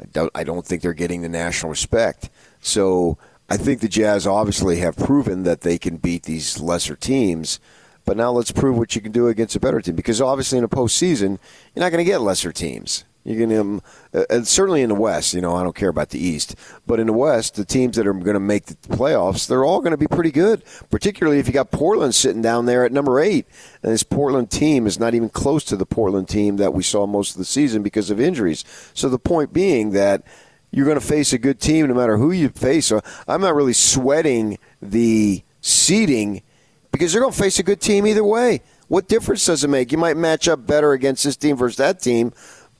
[0.00, 2.30] I don't I don't think they're getting the national respect.
[2.60, 7.60] So I think the Jazz obviously have proven that they can beat these lesser teams.
[8.06, 9.94] But now let's prove what you can do against a better team.
[9.94, 11.38] Because obviously in a postseason,
[11.74, 13.04] you're not going to get lesser teams.
[13.24, 13.80] You're going
[14.12, 15.32] to, certainly in the West.
[15.32, 16.56] You know, I don't care about the East,
[16.86, 19.80] but in the West, the teams that are going to make the playoffs, they're all
[19.80, 20.62] going to be pretty good.
[20.90, 23.46] Particularly if you got Portland sitting down there at number eight,
[23.82, 27.06] and this Portland team is not even close to the Portland team that we saw
[27.06, 28.62] most of the season because of injuries.
[28.92, 30.22] So the point being that
[30.70, 32.86] you're going to face a good team no matter who you face.
[32.86, 36.42] So I'm not really sweating the seeding
[36.90, 38.60] because they're going to face a good team either way.
[38.88, 39.92] What difference does it make?
[39.92, 42.32] You might match up better against this team versus that team,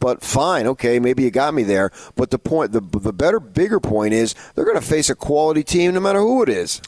[0.05, 1.90] but fine, okay, maybe you got me there.
[2.14, 5.64] But the point, the the better, bigger point is they're going to face a quality
[5.64, 6.83] team no matter who it is.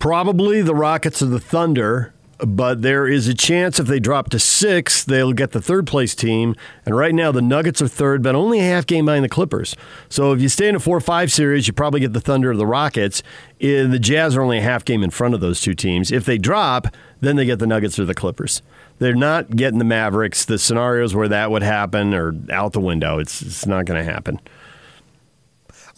[0.00, 4.40] Probably the Rockets or the Thunder, but there is a chance if they drop to
[4.40, 6.56] six, they'll get the third place team.
[6.84, 9.76] And right now, the Nuggets are third, but only a half game behind the Clippers.
[10.08, 12.56] So if you stay in a 4 5 series, you probably get the Thunder or
[12.56, 13.22] the Rockets.
[13.60, 16.10] The Jazz are only a half game in front of those two teams.
[16.10, 16.88] If they drop,
[17.20, 18.60] then they get the Nuggets or the Clippers.
[18.98, 20.44] They're not getting the Mavericks.
[20.44, 23.18] The scenarios where that would happen are out the window.
[23.18, 24.40] It's, it's not going to happen.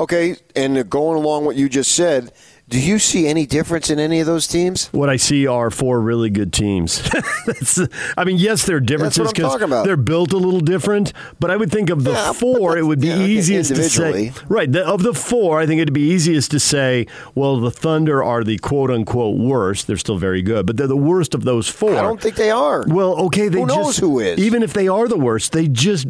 [0.01, 2.33] Okay, and going along what you just said,
[2.69, 4.89] do you see any difference in any of those teams?
[4.89, 7.01] What I see are four really good teams.
[8.17, 9.87] I mean, yes, there are differences That's what I'm talking about.
[9.87, 13.01] they're built a little different, but I would think of the Yeah, four, it would
[13.01, 14.33] be yeah, okay, easiest to say.
[14.49, 18.23] Right, the, of the four, I think it'd be easiest to say, well, the Thunder
[18.23, 19.87] are the quote unquote worst.
[19.87, 21.97] They're still very good, but they're the worst of those four.
[21.97, 22.85] I don't think they are.
[22.87, 24.39] Well, okay, they Who just knows who is?
[24.39, 26.07] Even if they are the worst, they just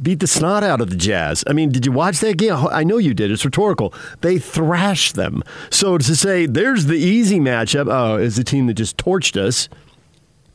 [0.00, 1.44] beat the snot out of the Jazz.
[1.46, 2.54] I mean, did you watch that game?
[2.70, 3.30] I know you did.
[3.30, 3.92] It's rhetorical.
[4.20, 5.42] They thrashed them.
[5.70, 9.68] So to say there's the easy matchup, oh, is the team that just torched us.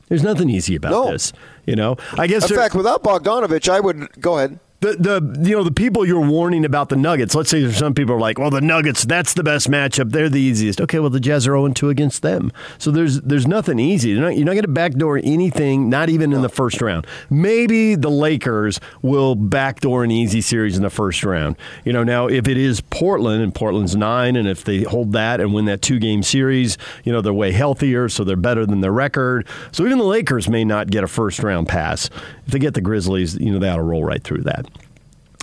[0.10, 1.12] There's nothing easy about No.
[1.12, 1.34] this.
[1.66, 4.60] You know, I guess In fact, without Bogdanovich, I would go ahead.
[4.84, 7.34] The the you know the people you're warning about the Nuggets.
[7.34, 10.12] Let's say there's some people are like, well, the Nuggets that's the best matchup.
[10.12, 10.82] They're the easiest.
[10.82, 12.52] Okay, well the Jazz are 0 2 against them.
[12.78, 14.10] So there's there's nothing easy.
[14.10, 17.08] You're not, you're not going to backdoor anything, not even in the first round.
[17.30, 21.56] Maybe the Lakers will backdoor an easy series in the first round.
[21.86, 25.40] You know, now if it is Portland and Portland's nine, and if they hold that
[25.40, 28.82] and win that two game series, you know they're way healthier, so they're better than
[28.82, 29.48] their record.
[29.72, 32.10] So even the Lakers may not get a first round pass.
[32.46, 34.66] If they get the Grizzlies, you know they ought to roll right through that.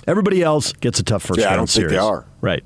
[0.07, 1.91] Everybody else gets a tough first Yeah, I round don't think series.
[1.91, 2.25] they are.
[2.41, 2.63] Right.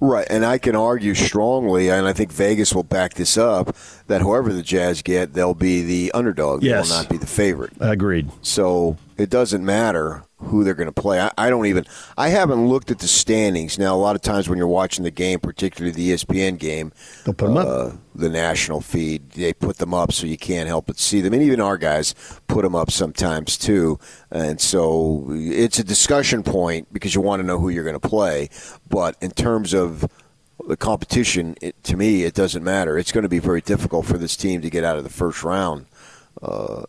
[0.00, 3.76] Right, and I can argue strongly, and I think Vegas will back this up,
[4.08, 6.62] that whoever the Jazz get, they'll be the underdog.
[6.64, 6.88] Yes.
[6.88, 7.72] They will not be the favorite.
[7.78, 8.30] Agreed.
[8.42, 11.20] So it doesn't matter who they're going to play.
[11.20, 11.86] I, I don't even.
[12.16, 13.78] I haven't looked at the standings.
[13.78, 16.92] Now, a lot of times when you're watching the game, particularly the ESPN game,
[17.24, 17.66] They'll put 'em up.
[17.66, 21.32] uh, the national feed, they put them up so you can't help but see them.
[21.32, 22.14] And even our guys
[22.48, 23.98] put them up sometimes too.
[24.30, 28.08] And so it's a discussion point because you want to know who you're going to
[28.08, 28.48] play.
[28.88, 30.06] But in terms of
[30.68, 32.98] the competition, it, to me, it doesn't matter.
[32.98, 35.42] It's going to be very difficult for this team to get out of the first
[35.42, 35.86] round
[36.42, 36.82] uh,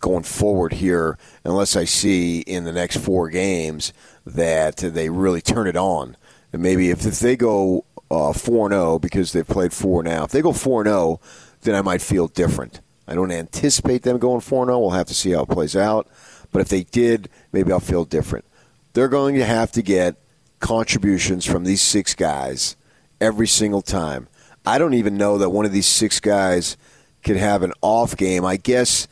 [0.00, 3.92] going forward here, unless I see in the next four games
[4.26, 6.16] that they really turn it on.
[6.52, 10.32] And maybe if, if they go uh, 4 0 because they've played four now, if
[10.32, 11.20] they go 4 0,
[11.62, 12.80] then I might feel different.
[13.06, 14.78] I don't anticipate them going 4 0.
[14.78, 16.08] We'll have to see how it plays out.
[16.52, 18.44] But if they did, maybe I'll feel different.
[18.92, 20.16] They're going to have to get
[20.58, 22.76] contributions from these six guys
[23.20, 24.28] every single time.
[24.66, 26.76] I don't even know that one of these six guys
[27.22, 28.44] could have an off game.
[28.44, 29.06] I guess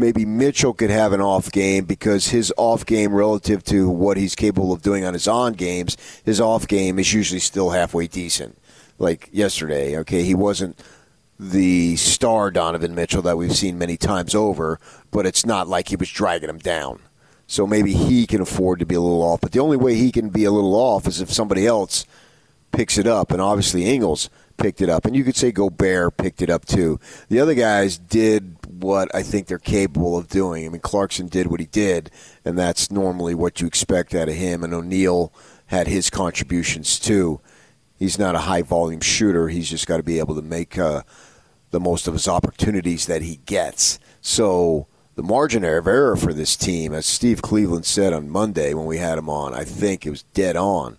[0.00, 4.34] maybe Mitchell could have an off game because his off game relative to what he's
[4.34, 8.58] capable of doing on his on games, his off game is usually still halfway decent.
[8.98, 10.78] Like yesterday, okay, he wasn't
[11.38, 14.78] the star Donovan Mitchell that we've seen many times over,
[15.10, 17.00] but it's not like he was dragging him down.
[17.46, 19.40] So maybe he can afford to be a little off.
[19.40, 22.04] But the only way he can be a little off is if somebody else
[22.72, 23.32] picks it up.
[23.32, 24.30] And obviously, Ingles
[24.60, 25.04] picked it up.
[25.04, 27.00] And you could say Gobert picked it up too.
[27.28, 30.64] The other guys did what I think they're capable of doing.
[30.64, 32.10] I mean, Clarkson did what he did,
[32.44, 34.62] and that's normally what you expect out of him.
[34.62, 35.32] And O'Neale
[35.66, 37.40] had his contributions too.
[37.98, 39.48] He's not a high volume shooter.
[39.48, 41.02] He's just got to be able to make uh,
[41.70, 43.98] the most of his opportunities that he gets.
[44.20, 44.86] So
[45.16, 48.98] the margin of error for this team, as Steve Cleveland said on Monday when we
[48.98, 50.98] had him on, I think it was dead on.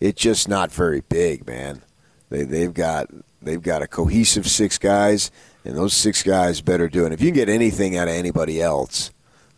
[0.00, 1.82] It's just not very big, man.
[2.30, 3.08] They, they've got
[3.42, 5.30] they've got a cohesive six guys,
[5.64, 7.12] and those six guys better do it.
[7.12, 9.10] If you can get anything out of anybody else,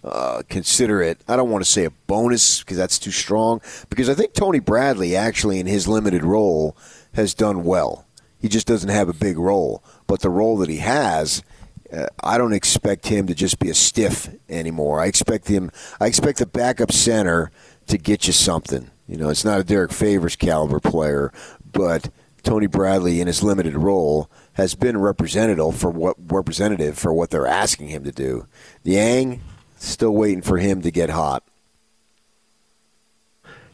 [0.05, 1.21] uh, consider it.
[1.29, 3.61] I don't want to say a bonus because that's too strong.
[3.89, 6.77] Because I think Tony Bradley actually, in his limited role,
[7.15, 8.07] has done well.
[8.39, 11.43] He just doesn't have a big role, but the role that he has
[11.93, 15.01] uh, I don't expect him to just be a stiff anymore.
[15.01, 15.71] I expect him.
[16.01, 17.51] I expect the backup center
[17.89, 18.91] to get you something.
[19.09, 21.33] You know, it's not a Derrick Favors caliber player,
[21.73, 22.09] but
[22.43, 27.47] Tony Bradley, in his limited role, has been representative for what representative for what they're
[27.47, 28.47] asking him to do.
[28.85, 29.41] Niang,
[29.77, 31.43] still waiting for him to get hot.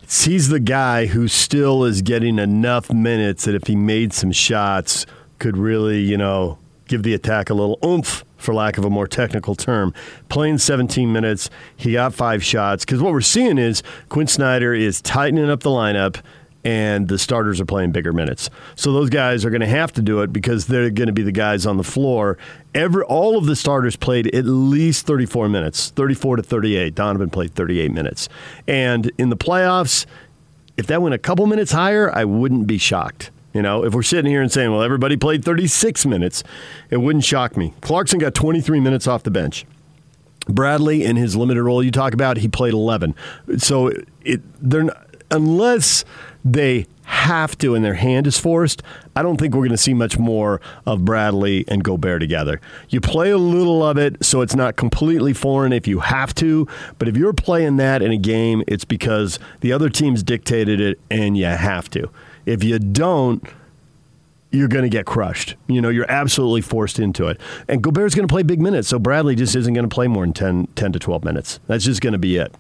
[0.09, 5.05] He's the guy who still is getting enough minutes that if he made some shots,
[5.39, 9.09] could really, you know, give the attack a little oomph, for lack of a more
[9.09, 9.93] technical term.
[10.29, 12.85] Playing 17 minutes, he got five shots.
[12.85, 16.21] Because what we're seeing is Quin Snyder is tightening up the lineup
[16.67, 18.51] and the starters are playing bigger minutes.
[18.75, 21.23] So those guys are going to have to do it because they're going to be
[21.23, 22.39] the guys on the floor.
[22.75, 26.93] Every all of the starters played at least 34 minutes, 34 to 38.
[26.97, 28.29] Donovan played 38 minutes.
[28.67, 30.07] And in the playoffs,
[30.77, 33.31] if that went a couple minutes higher, I wouldn't be shocked.
[33.55, 36.43] You know, if we're sitting here and saying, well, everybody played 36 minutes,
[36.91, 37.75] it wouldn't shock me.
[37.81, 39.67] Clarkson got 23 minutes off the bench.
[40.49, 43.15] Bradley, in his limited role you talk about, he played 11.
[43.59, 43.93] So
[44.25, 46.05] it, they're not, unless
[46.53, 48.83] they have to and their hand is forced,
[49.15, 52.61] I don't think we're going to see much more of Bradley and Gobert together.
[52.89, 56.69] You play a little of it so it's not completely foreign if you have to,
[56.99, 61.01] but if you're playing that in a game, it's because the other team's dictated it
[61.11, 62.11] and you have to.
[62.45, 63.43] If you don't,
[64.53, 65.57] you're going to get crushed.
[65.67, 67.41] You know, you're absolutely forced into it.
[67.69, 70.25] And Gobert's going to play big minutes, so Bradley just isn't going to play more
[70.25, 71.59] than 10, 10 to 12 minutes.
[71.67, 72.55] That's just going to be it.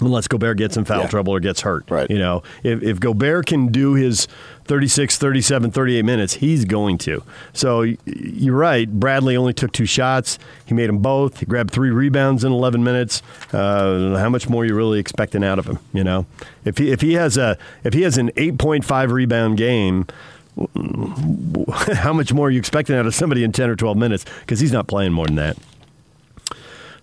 [0.00, 1.06] Unless Gobert gets in foul yeah.
[1.06, 1.88] trouble or gets hurt.
[1.88, 2.10] Right.
[2.10, 4.26] You know, if, if Gobert can do his
[4.64, 7.22] 36, 37, 38 minutes, he's going to.
[7.52, 8.90] So you're right.
[8.90, 10.38] Bradley only took two shots.
[10.66, 11.38] He made them both.
[11.38, 13.22] He grabbed three rebounds in 11 minutes.
[13.52, 15.78] Uh, how much more are you really expecting out of him?
[15.92, 16.26] You know,
[16.64, 20.06] if he if he has a if he has an 8.5 rebound game.
[21.94, 24.24] How much more are you expecting out of somebody in 10 or 12 minutes?
[24.38, 25.56] Because he's not playing more than that.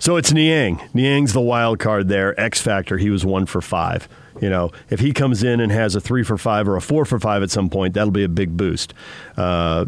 [0.01, 0.81] So it's Niang.
[0.95, 2.37] Niang's the wild card there.
[2.39, 2.97] X Factor.
[2.97, 4.09] He was one for five.
[4.41, 7.05] You know, if he comes in and has a three for five or a four
[7.05, 8.95] for five at some point, that'll be a big boost.
[9.37, 9.85] Uh,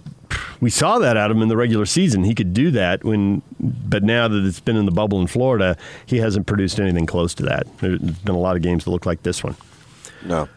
[0.62, 2.26] we saw that out of him in the regular season.
[2.26, 5.76] He could do that when, but now that it's been in the bubble in Florida,
[6.06, 7.66] he hasn't produced anything close to that.
[7.80, 9.56] There's been a lot of games that look like this one.
[10.24, 10.48] No.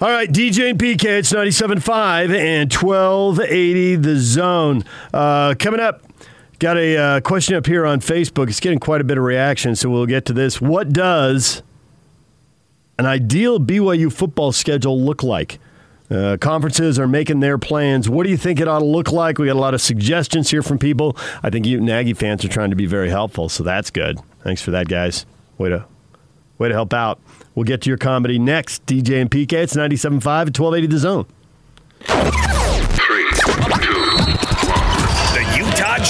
[0.00, 4.84] All right, DJ and PK, it's 97.5 and 1280 the zone.
[5.14, 6.02] Uh, coming up,
[6.62, 8.48] Got a uh, question up here on Facebook.
[8.48, 10.60] It's getting quite a bit of reaction, so we'll get to this.
[10.60, 11.60] What does
[13.00, 15.58] an ideal BYU football schedule look like?
[16.08, 18.08] Uh, conferences are making their plans.
[18.08, 19.38] What do you think it ought to look like?
[19.38, 21.16] We got a lot of suggestions here from people.
[21.42, 24.20] I think you Nagy fans are trying to be very helpful, so that's good.
[24.44, 25.26] Thanks for that, guys.
[25.58, 25.84] Way to
[26.58, 27.18] way to help out.
[27.56, 28.86] We'll get to your comedy next.
[28.86, 29.52] DJ and PK.
[29.54, 32.51] It's 97.5 at 1280 The Zone.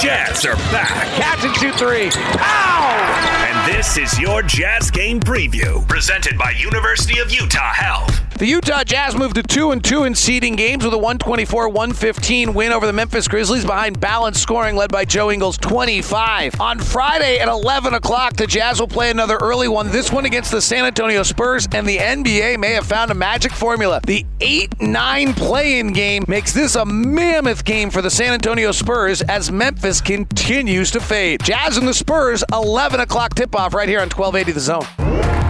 [0.03, 1.07] Jazz are back.
[1.15, 2.09] Catch and shoot three.
[2.13, 3.45] Ow!
[3.47, 8.32] And this is your Jazz Game Preview, presented by University of Utah Health.
[8.43, 12.73] The Utah Jazz moved to 2 and 2 in seeding games with a 124-115 win
[12.73, 16.59] over the Memphis Grizzlies behind balanced scoring led by Joe Ingles 25.
[16.59, 20.51] On Friday at 11 o'clock, the Jazz will play another early one, this one against
[20.51, 24.01] the San Antonio Spurs, and the NBA may have found a magic formula.
[24.05, 29.53] The 8-9 play-in game makes this a mammoth game for the San Antonio Spurs as
[29.53, 31.41] Memphis continues to fade.
[31.45, 35.42] Jazz and the Spurs, 11 o'clock tip-off right here on 1280 The Zone.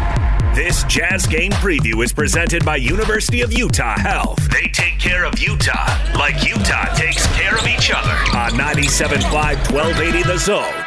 [0.56, 4.38] This Jazz Game Preview is presented by University of Utah Health.
[4.52, 9.34] They take care of Utah like Utah takes care of each other on 97.5
[9.74, 10.86] 1280 The Zone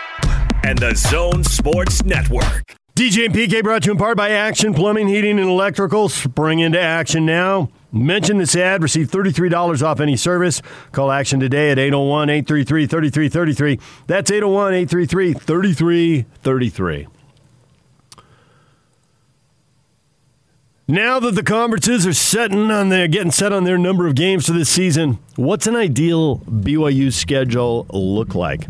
[0.63, 2.77] and the Zone Sports Network.
[2.95, 6.09] DJ and PK brought to you in part by Action Plumbing, Heating, and Electrical.
[6.09, 7.69] Spring into action now.
[7.91, 10.63] Mention this ad, receive $33 off any service.
[10.93, 13.81] Call Action today at 801 833 3333.
[14.07, 17.09] That's 801 833 3333.
[20.89, 24.47] Now that the conferences are setting on their getting set on their number of games
[24.47, 28.69] for this season, what's an ideal BYU schedule look like?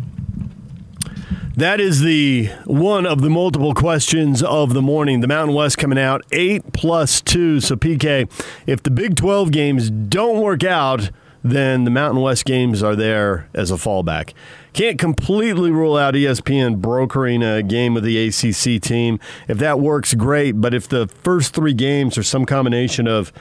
[1.57, 5.21] That is the one of the multiple questions of the morning.
[5.21, 7.61] The Mountain West coming out eight plus two.
[7.61, 8.31] So PK,
[8.67, 11.11] if the Big Twelve games don't work out,
[11.51, 14.33] then the Mountain West games are there as a fallback.
[14.73, 19.19] Can't completely rule out ESPN brokering a game with the ACC team.
[19.49, 20.61] If that works, great.
[20.61, 23.33] But if the first three games are some combination of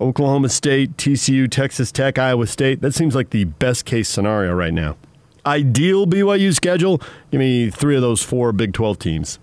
[0.00, 4.74] Oklahoma State, TCU, Texas Tech, Iowa State, that seems like the best case scenario right
[4.74, 4.96] now.
[5.44, 7.00] Ideal BYU schedule,
[7.30, 9.38] give me three of those four Big 12 teams.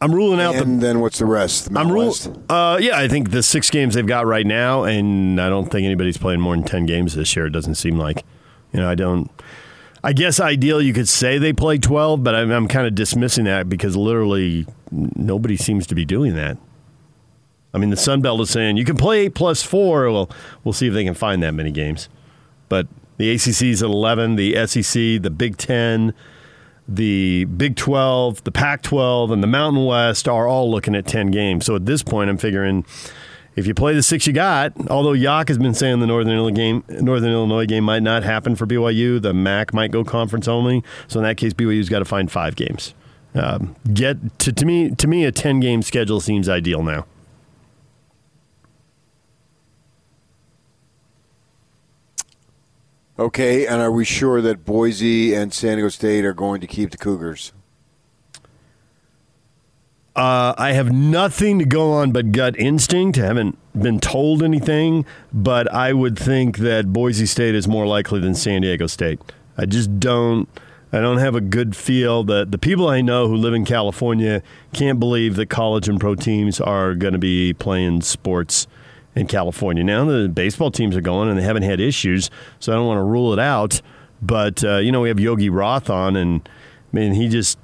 [0.00, 0.62] I'm ruling out the.
[0.62, 0.86] and the.
[0.86, 1.72] then what's the rest?
[1.72, 2.44] The I'm ruling.
[2.48, 5.84] Uh, yeah, I think the six games they've got right now, and I don't think
[5.84, 7.46] anybody's playing more than ten games this year.
[7.46, 8.24] It doesn't seem like.
[8.72, 9.30] You know, I don't.
[10.04, 13.44] I guess ideal you could say they play twelve, but I'm, I'm kind of dismissing
[13.44, 16.56] that because literally nobody seems to be doing that.
[17.74, 20.10] I mean, the Sun Belt is saying you can play eight plus four.
[20.10, 20.30] Well,
[20.62, 22.08] we'll see if they can find that many games.
[22.68, 22.86] But
[23.16, 26.14] the ACC is at eleven, the SEC, the Big Ten
[26.88, 31.30] the Big 12, the Pac 12, and the Mountain West are all looking at 10
[31.30, 31.66] games.
[31.66, 32.86] So at this point, I'm figuring
[33.56, 36.54] if you play the six you got, although Yak has been saying the Northern Illinois
[36.54, 40.82] game, Northern Illinois game might not happen for BYU, the MAC might go conference only.
[41.08, 42.94] So in that case, BYU's got to find five games.
[43.34, 47.06] Um, get to, to me to me a 10 game schedule seems ideal now.
[53.18, 56.92] Okay, and are we sure that Boise and San Diego State are going to keep
[56.92, 57.52] the Cougars?
[60.14, 63.18] Uh, I have nothing to go on but gut instinct.
[63.18, 68.20] I haven't been told anything, but I would think that Boise State is more likely
[68.20, 69.20] than San Diego State.
[69.56, 70.48] I just don't.
[70.92, 74.42] I don't have a good feel that the people I know who live in California
[74.72, 78.66] can't believe that college and pro teams are going to be playing sports
[79.14, 79.82] in California.
[79.82, 82.30] Now the baseball teams are going and they haven't had issues,
[82.60, 83.80] so I don't want to rule it out.
[84.20, 86.48] But uh, you know, we have Yogi Roth on, and
[86.92, 87.58] I mean, he just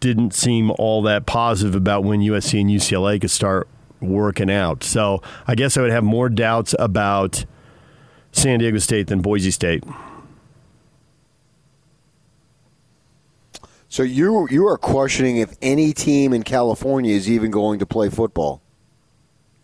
[0.00, 3.68] didn't seem all that positive about when USC and UCLA could start
[4.00, 4.84] working out.
[4.84, 7.44] So I guess I would have more doubts about
[8.32, 9.84] San Diego State than Boise State.
[13.88, 18.10] So you you are questioning if any team in California is even going to play
[18.10, 18.60] football.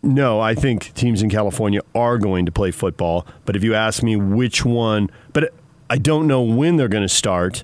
[0.03, 3.25] No, I think teams in California are going to play football.
[3.45, 5.53] But if you ask me which one, but
[5.89, 7.63] I don't know when they're going to start,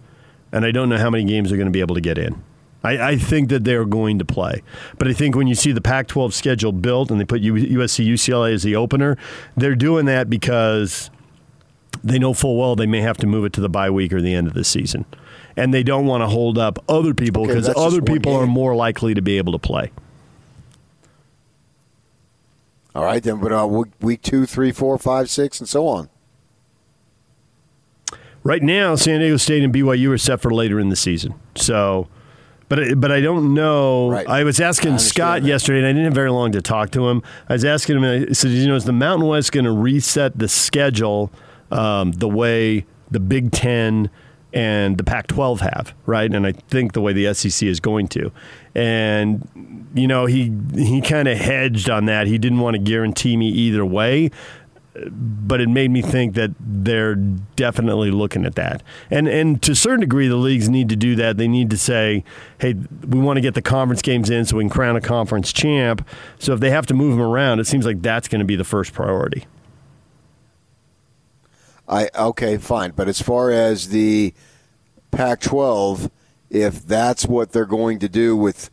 [0.53, 2.41] and I don't know how many games they're going to be able to get in.
[2.81, 4.63] I, I think that they're going to play.
[4.97, 8.07] But I think when you see the Pac 12 schedule built and they put USC
[8.07, 9.17] UCLA as the opener,
[9.57, 11.09] they're doing that because
[12.01, 14.21] they know full well they may have to move it to the bye week or
[14.21, 15.05] the end of the season.
[15.57, 18.73] And they don't want to hold up other people because just other people are more
[18.75, 19.91] likely to be able to play.
[22.95, 23.67] All right, then, but uh,
[23.99, 26.09] week- two, three, four, five, six, and so on.
[28.43, 31.35] Right now, San Diego State and BYU are set for later in the season.
[31.55, 32.07] So,
[32.69, 34.09] but but I don't know.
[34.09, 34.27] Right.
[34.27, 35.47] I was asking understand Scott that.
[35.47, 37.21] yesterday, and I didn't have very long to talk to him.
[37.49, 40.39] I was asking him, I said, you know, is the Mountain West going to reset
[40.39, 41.31] the schedule
[41.71, 44.09] um, the way the Big Ten
[44.53, 46.33] and the Pac-12 have, right?
[46.33, 48.31] And I think the way the SEC is going to,
[48.75, 52.27] and you know, he he kind of hedged on that.
[52.27, 54.31] He didn't want to guarantee me either way
[55.07, 58.83] but it made me think that they're definitely looking at that.
[59.09, 61.37] And and to a certain degree, the leagues need to do that.
[61.37, 62.23] They need to say,
[62.59, 62.73] hey,
[63.07, 66.07] we want to get the conference games in so we can crown a conference champ.
[66.39, 68.55] So if they have to move them around, it seems like that's going to be
[68.55, 69.45] the first priority.
[71.87, 72.91] I okay, fine.
[72.91, 74.33] But as far as the
[75.11, 76.11] Pac-12,
[76.49, 78.69] if that's what they're going to do with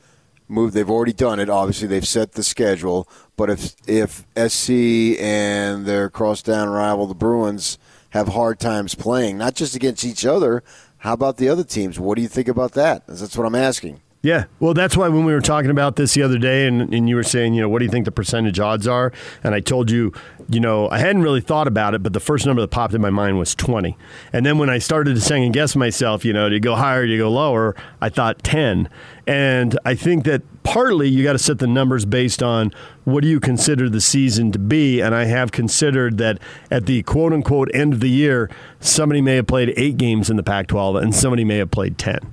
[0.48, 1.50] move, they've already done it.
[1.50, 3.08] Obviously, they've set the schedule.
[3.36, 7.78] But if if SC and their crosstown rival, the Bruins,
[8.10, 10.62] have hard times playing, not just against each other,
[10.98, 12.00] how about the other teams?
[12.00, 13.06] What do you think about that?
[13.06, 14.00] That's what I'm asking.
[14.26, 17.08] Yeah, well, that's why when we were talking about this the other day, and, and
[17.08, 19.12] you were saying, you know, what do you think the percentage odds are?
[19.44, 20.12] And I told you,
[20.48, 23.00] you know, I hadn't really thought about it, but the first number that popped in
[23.00, 23.96] my mind was 20.
[24.32, 27.06] And then when I started to second guess myself, you know, do you go higher,
[27.06, 27.76] do you go lower?
[28.00, 28.88] I thought 10.
[29.28, 32.72] And I think that partly you got to set the numbers based on
[33.04, 35.00] what do you consider the season to be.
[35.00, 38.50] And I have considered that at the quote unquote end of the year,
[38.80, 41.96] somebody may have played eight games in the Pac 12 and somebody may have played
[41.96, 42.32] 10.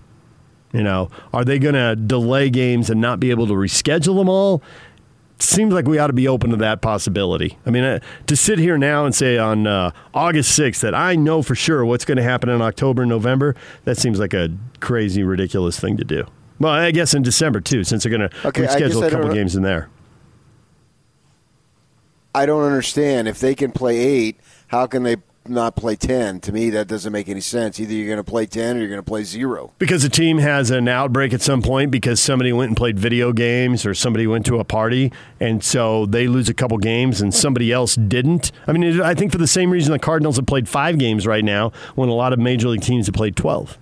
[0.74, 4.28] You know, are they going to delay games and not be able to reschedule them
[4.28, 4.62] all?
[5.40, 7.58] Seems like we ought to be open to that possibility.
[7.66, 11.16] I mean, uh, to sit here now and say on uh, August 6th that I
[11.16, 14.50] know for sure what's going to happen in October and November, that seems like a
[14.80, 16.26] crazy, ridiculous thing to do.
[16.60, 19.34] Well, I guess in December too, since they're going to Okay, guess reschedule a couple
[19.34, 19.90] games in there.
[22.34, 23.28] I don't understand.
[23.28, 25.18] If they can play eight, how can they
[25.48, 26.40] not play ten?
[26.42, 27.80] To me, that doesn't make any sense.
[27.80, 29.72] Either you're going to play ten or you're going to play zero.
[29.80, 33.34] Because a team has an outbreak at some point because somebody went and played video
[33.34, 37.34] games or somebody went to a party, and so they lose a couple games and
[37.34, 38.52] somebody else didn't.
[38.68, 41.44] I mean, I think for the same reason the Cardinals have played five games right
[41.44, 43.78] now when a lot of major league teams have played 12.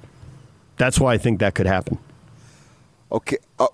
[0.78, 1.98] That's why I think that could happen.
[3.12, 3.68] Okay, uh,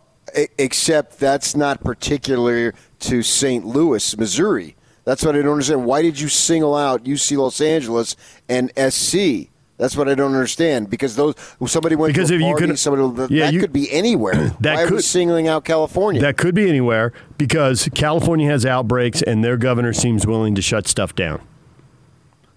[0.57, 3.65] except that's not particular to St.
[3.65, 4.75] Louis, Missouri.
[5.07, 5.85] That's what I don't understand.
[5.85, 8.17] Why did you single out UC Los Angeles
[8.49, 9.47] and SC?
[9.77, 10.89] That's what I don't understand.
[10.89, 11.33] Because those
[11.67, 14.33] somebody went Because if you party, could- somebody that, Yeah, that you- could be anywhere.
[14.59, 16.19] That Why could- singling out California?
[16.19, 20.89] That could be anywhere because California has outbreaks and their governor seems willing to shut
[20.89, 21.39] stuff down.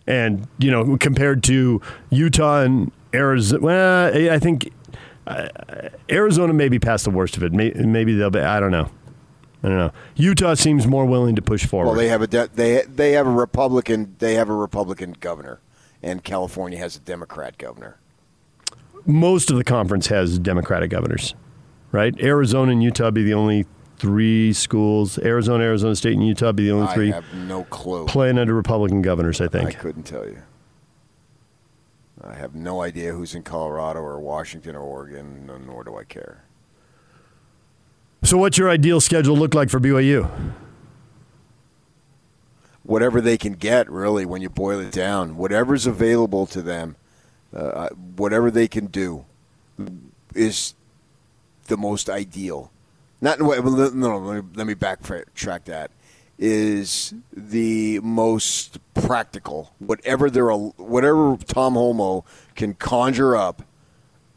[0.08, 1.80] And, you know, compared to
[2.10, 4.72] Utah and Arizona, well, I think
[5.28, 5.46] uh,
[6.10, 7.52] Arizona may be past the worst of it.
[7.52, 8.90] May- Maybe they'll be, I don't know.
[9.62, 9.92] I don't know.
[10.16, 11.88] Utah seems more willing to push forward.
[11.88, 15.60] well, they have a de- they they have a Republican they have a Republican governor,
[16.02, 17.98] and California has a Democrat governor.
[19.06, 21.34] Most of the conference has Democratic governors,
[21.92, 22.18] right?
[22.20, 23.66] Arizona and Utah be the only
[23.98, 25.18] three schools.
[25.18, 28.06] Arizona, Arizona State, and Utah be the only I three have no clue.
[28.06, 29.68] playing under Republican governors, I think.
[29.68, 30.42] I couldn't tell you.
[32.22, 36.44] I have no idea who's in Colorado or Washington or Oregon, nor do I care.
[38.22, 40.30] So, what's your ideal schedule look like for BYU?
[42.82, 46.96] Whatever they can get, really, when you boil it down, whatever's available to them,
[47.54, 49.24] uh, whatever they can do,
[50.34, 50.74] is
[51.66, 52.70] the most ideal.
[53.20, 53.50] Not no,
[53.90, 55.90] no, let me, let me backtrack that.
[56.38, 59.74] Is the most practical.
[59.78, 63.62] Whatever they're, whatever Tom Holmoe can conjure up,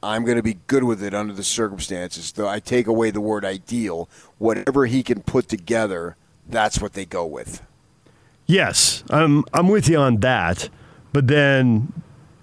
[0.04, 2.32] I'm going to be good with it under the circumstances.
[2.32, 7.06] Though I take away the word ideal, whatever he can put together, that's what they
[7.06, 7.62] go with.
[8.46, 10.70] Yes, I'm I'm with you on that.
[11.14, 11.94] But then,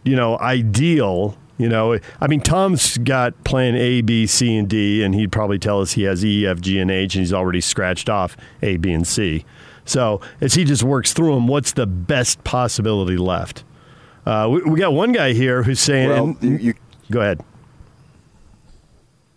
[0.04, 1.36] you know, ideal.
[1.58, 5.58] You know, I mean, Tom's got plan A, B, C, and D, and he'd probably
[5.58, 8.78] tell us he has E, F, G, and H, and he's already scratched off A,
[8.78, 9.44] B, and C.
[9.84, 13.64] So as he just works through them, what's the best possibility left?
[14.24, 16.74] Uh, we, we got one guy here who's saying, Well, you, you
[17.10, 17.44] "Go ahead."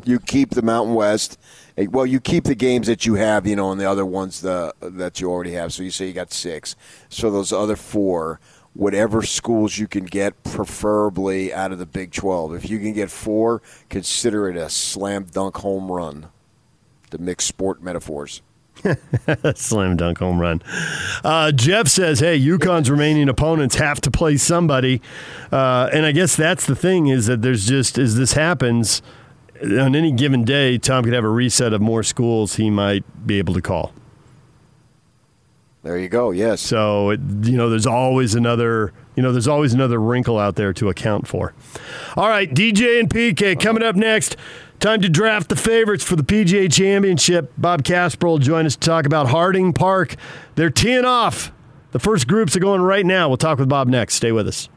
[0.06, 1.40] You keep the Mountain West.
[1.78, 4.74] Well, you keep the games that you have, you know, and the other ones the
[4.82, 5.74] that you already have.
[5.74, 6.76] So you say you got six.
[7.10, 8.40] So those other four,
[8.74, 12.54] whatever schools you can get, preferably out of the Big Twelve.
[12.54, 16.28] If you can get four, consider it a slam dunk home run.
[17.12, 18.42] To mix sport metaphors.
[19.56, 20.64] Slam dunk home run.
[21.24, 25.00] Uh, Jeff says, "Hey, UConn's remaining opponents have to play somebody,"
[25.52, 29.04] uh, and I guess that's the thing is that there's just as this happens
[29.64, 33.38] on any given day, Tom could have a reset of more schools he might be
[33.38, 33.94] able to call.
[35.84, 36.32] There you go.
[36.32, 36.62] Yes.
[36.62, 38.94] So it, you know, there's always another.
[39.16, 41.54] You know, there's always another wrinkle out there to account for.
[42.18, 44.38] All right, DJ and PK coming up next.
[44.80, 47.54] Time to draft the favorites for the PGA Championship.
[47.58, 50.16] Bob Casper will join us to talk about Harding Park.
[50.56, 51.52] They're teeing off.
[51.92, 53.28] The first groups are going right now.
[53.28, 54.16] We'll talk with Bob next.
[54.16, 54.68] Stay with us.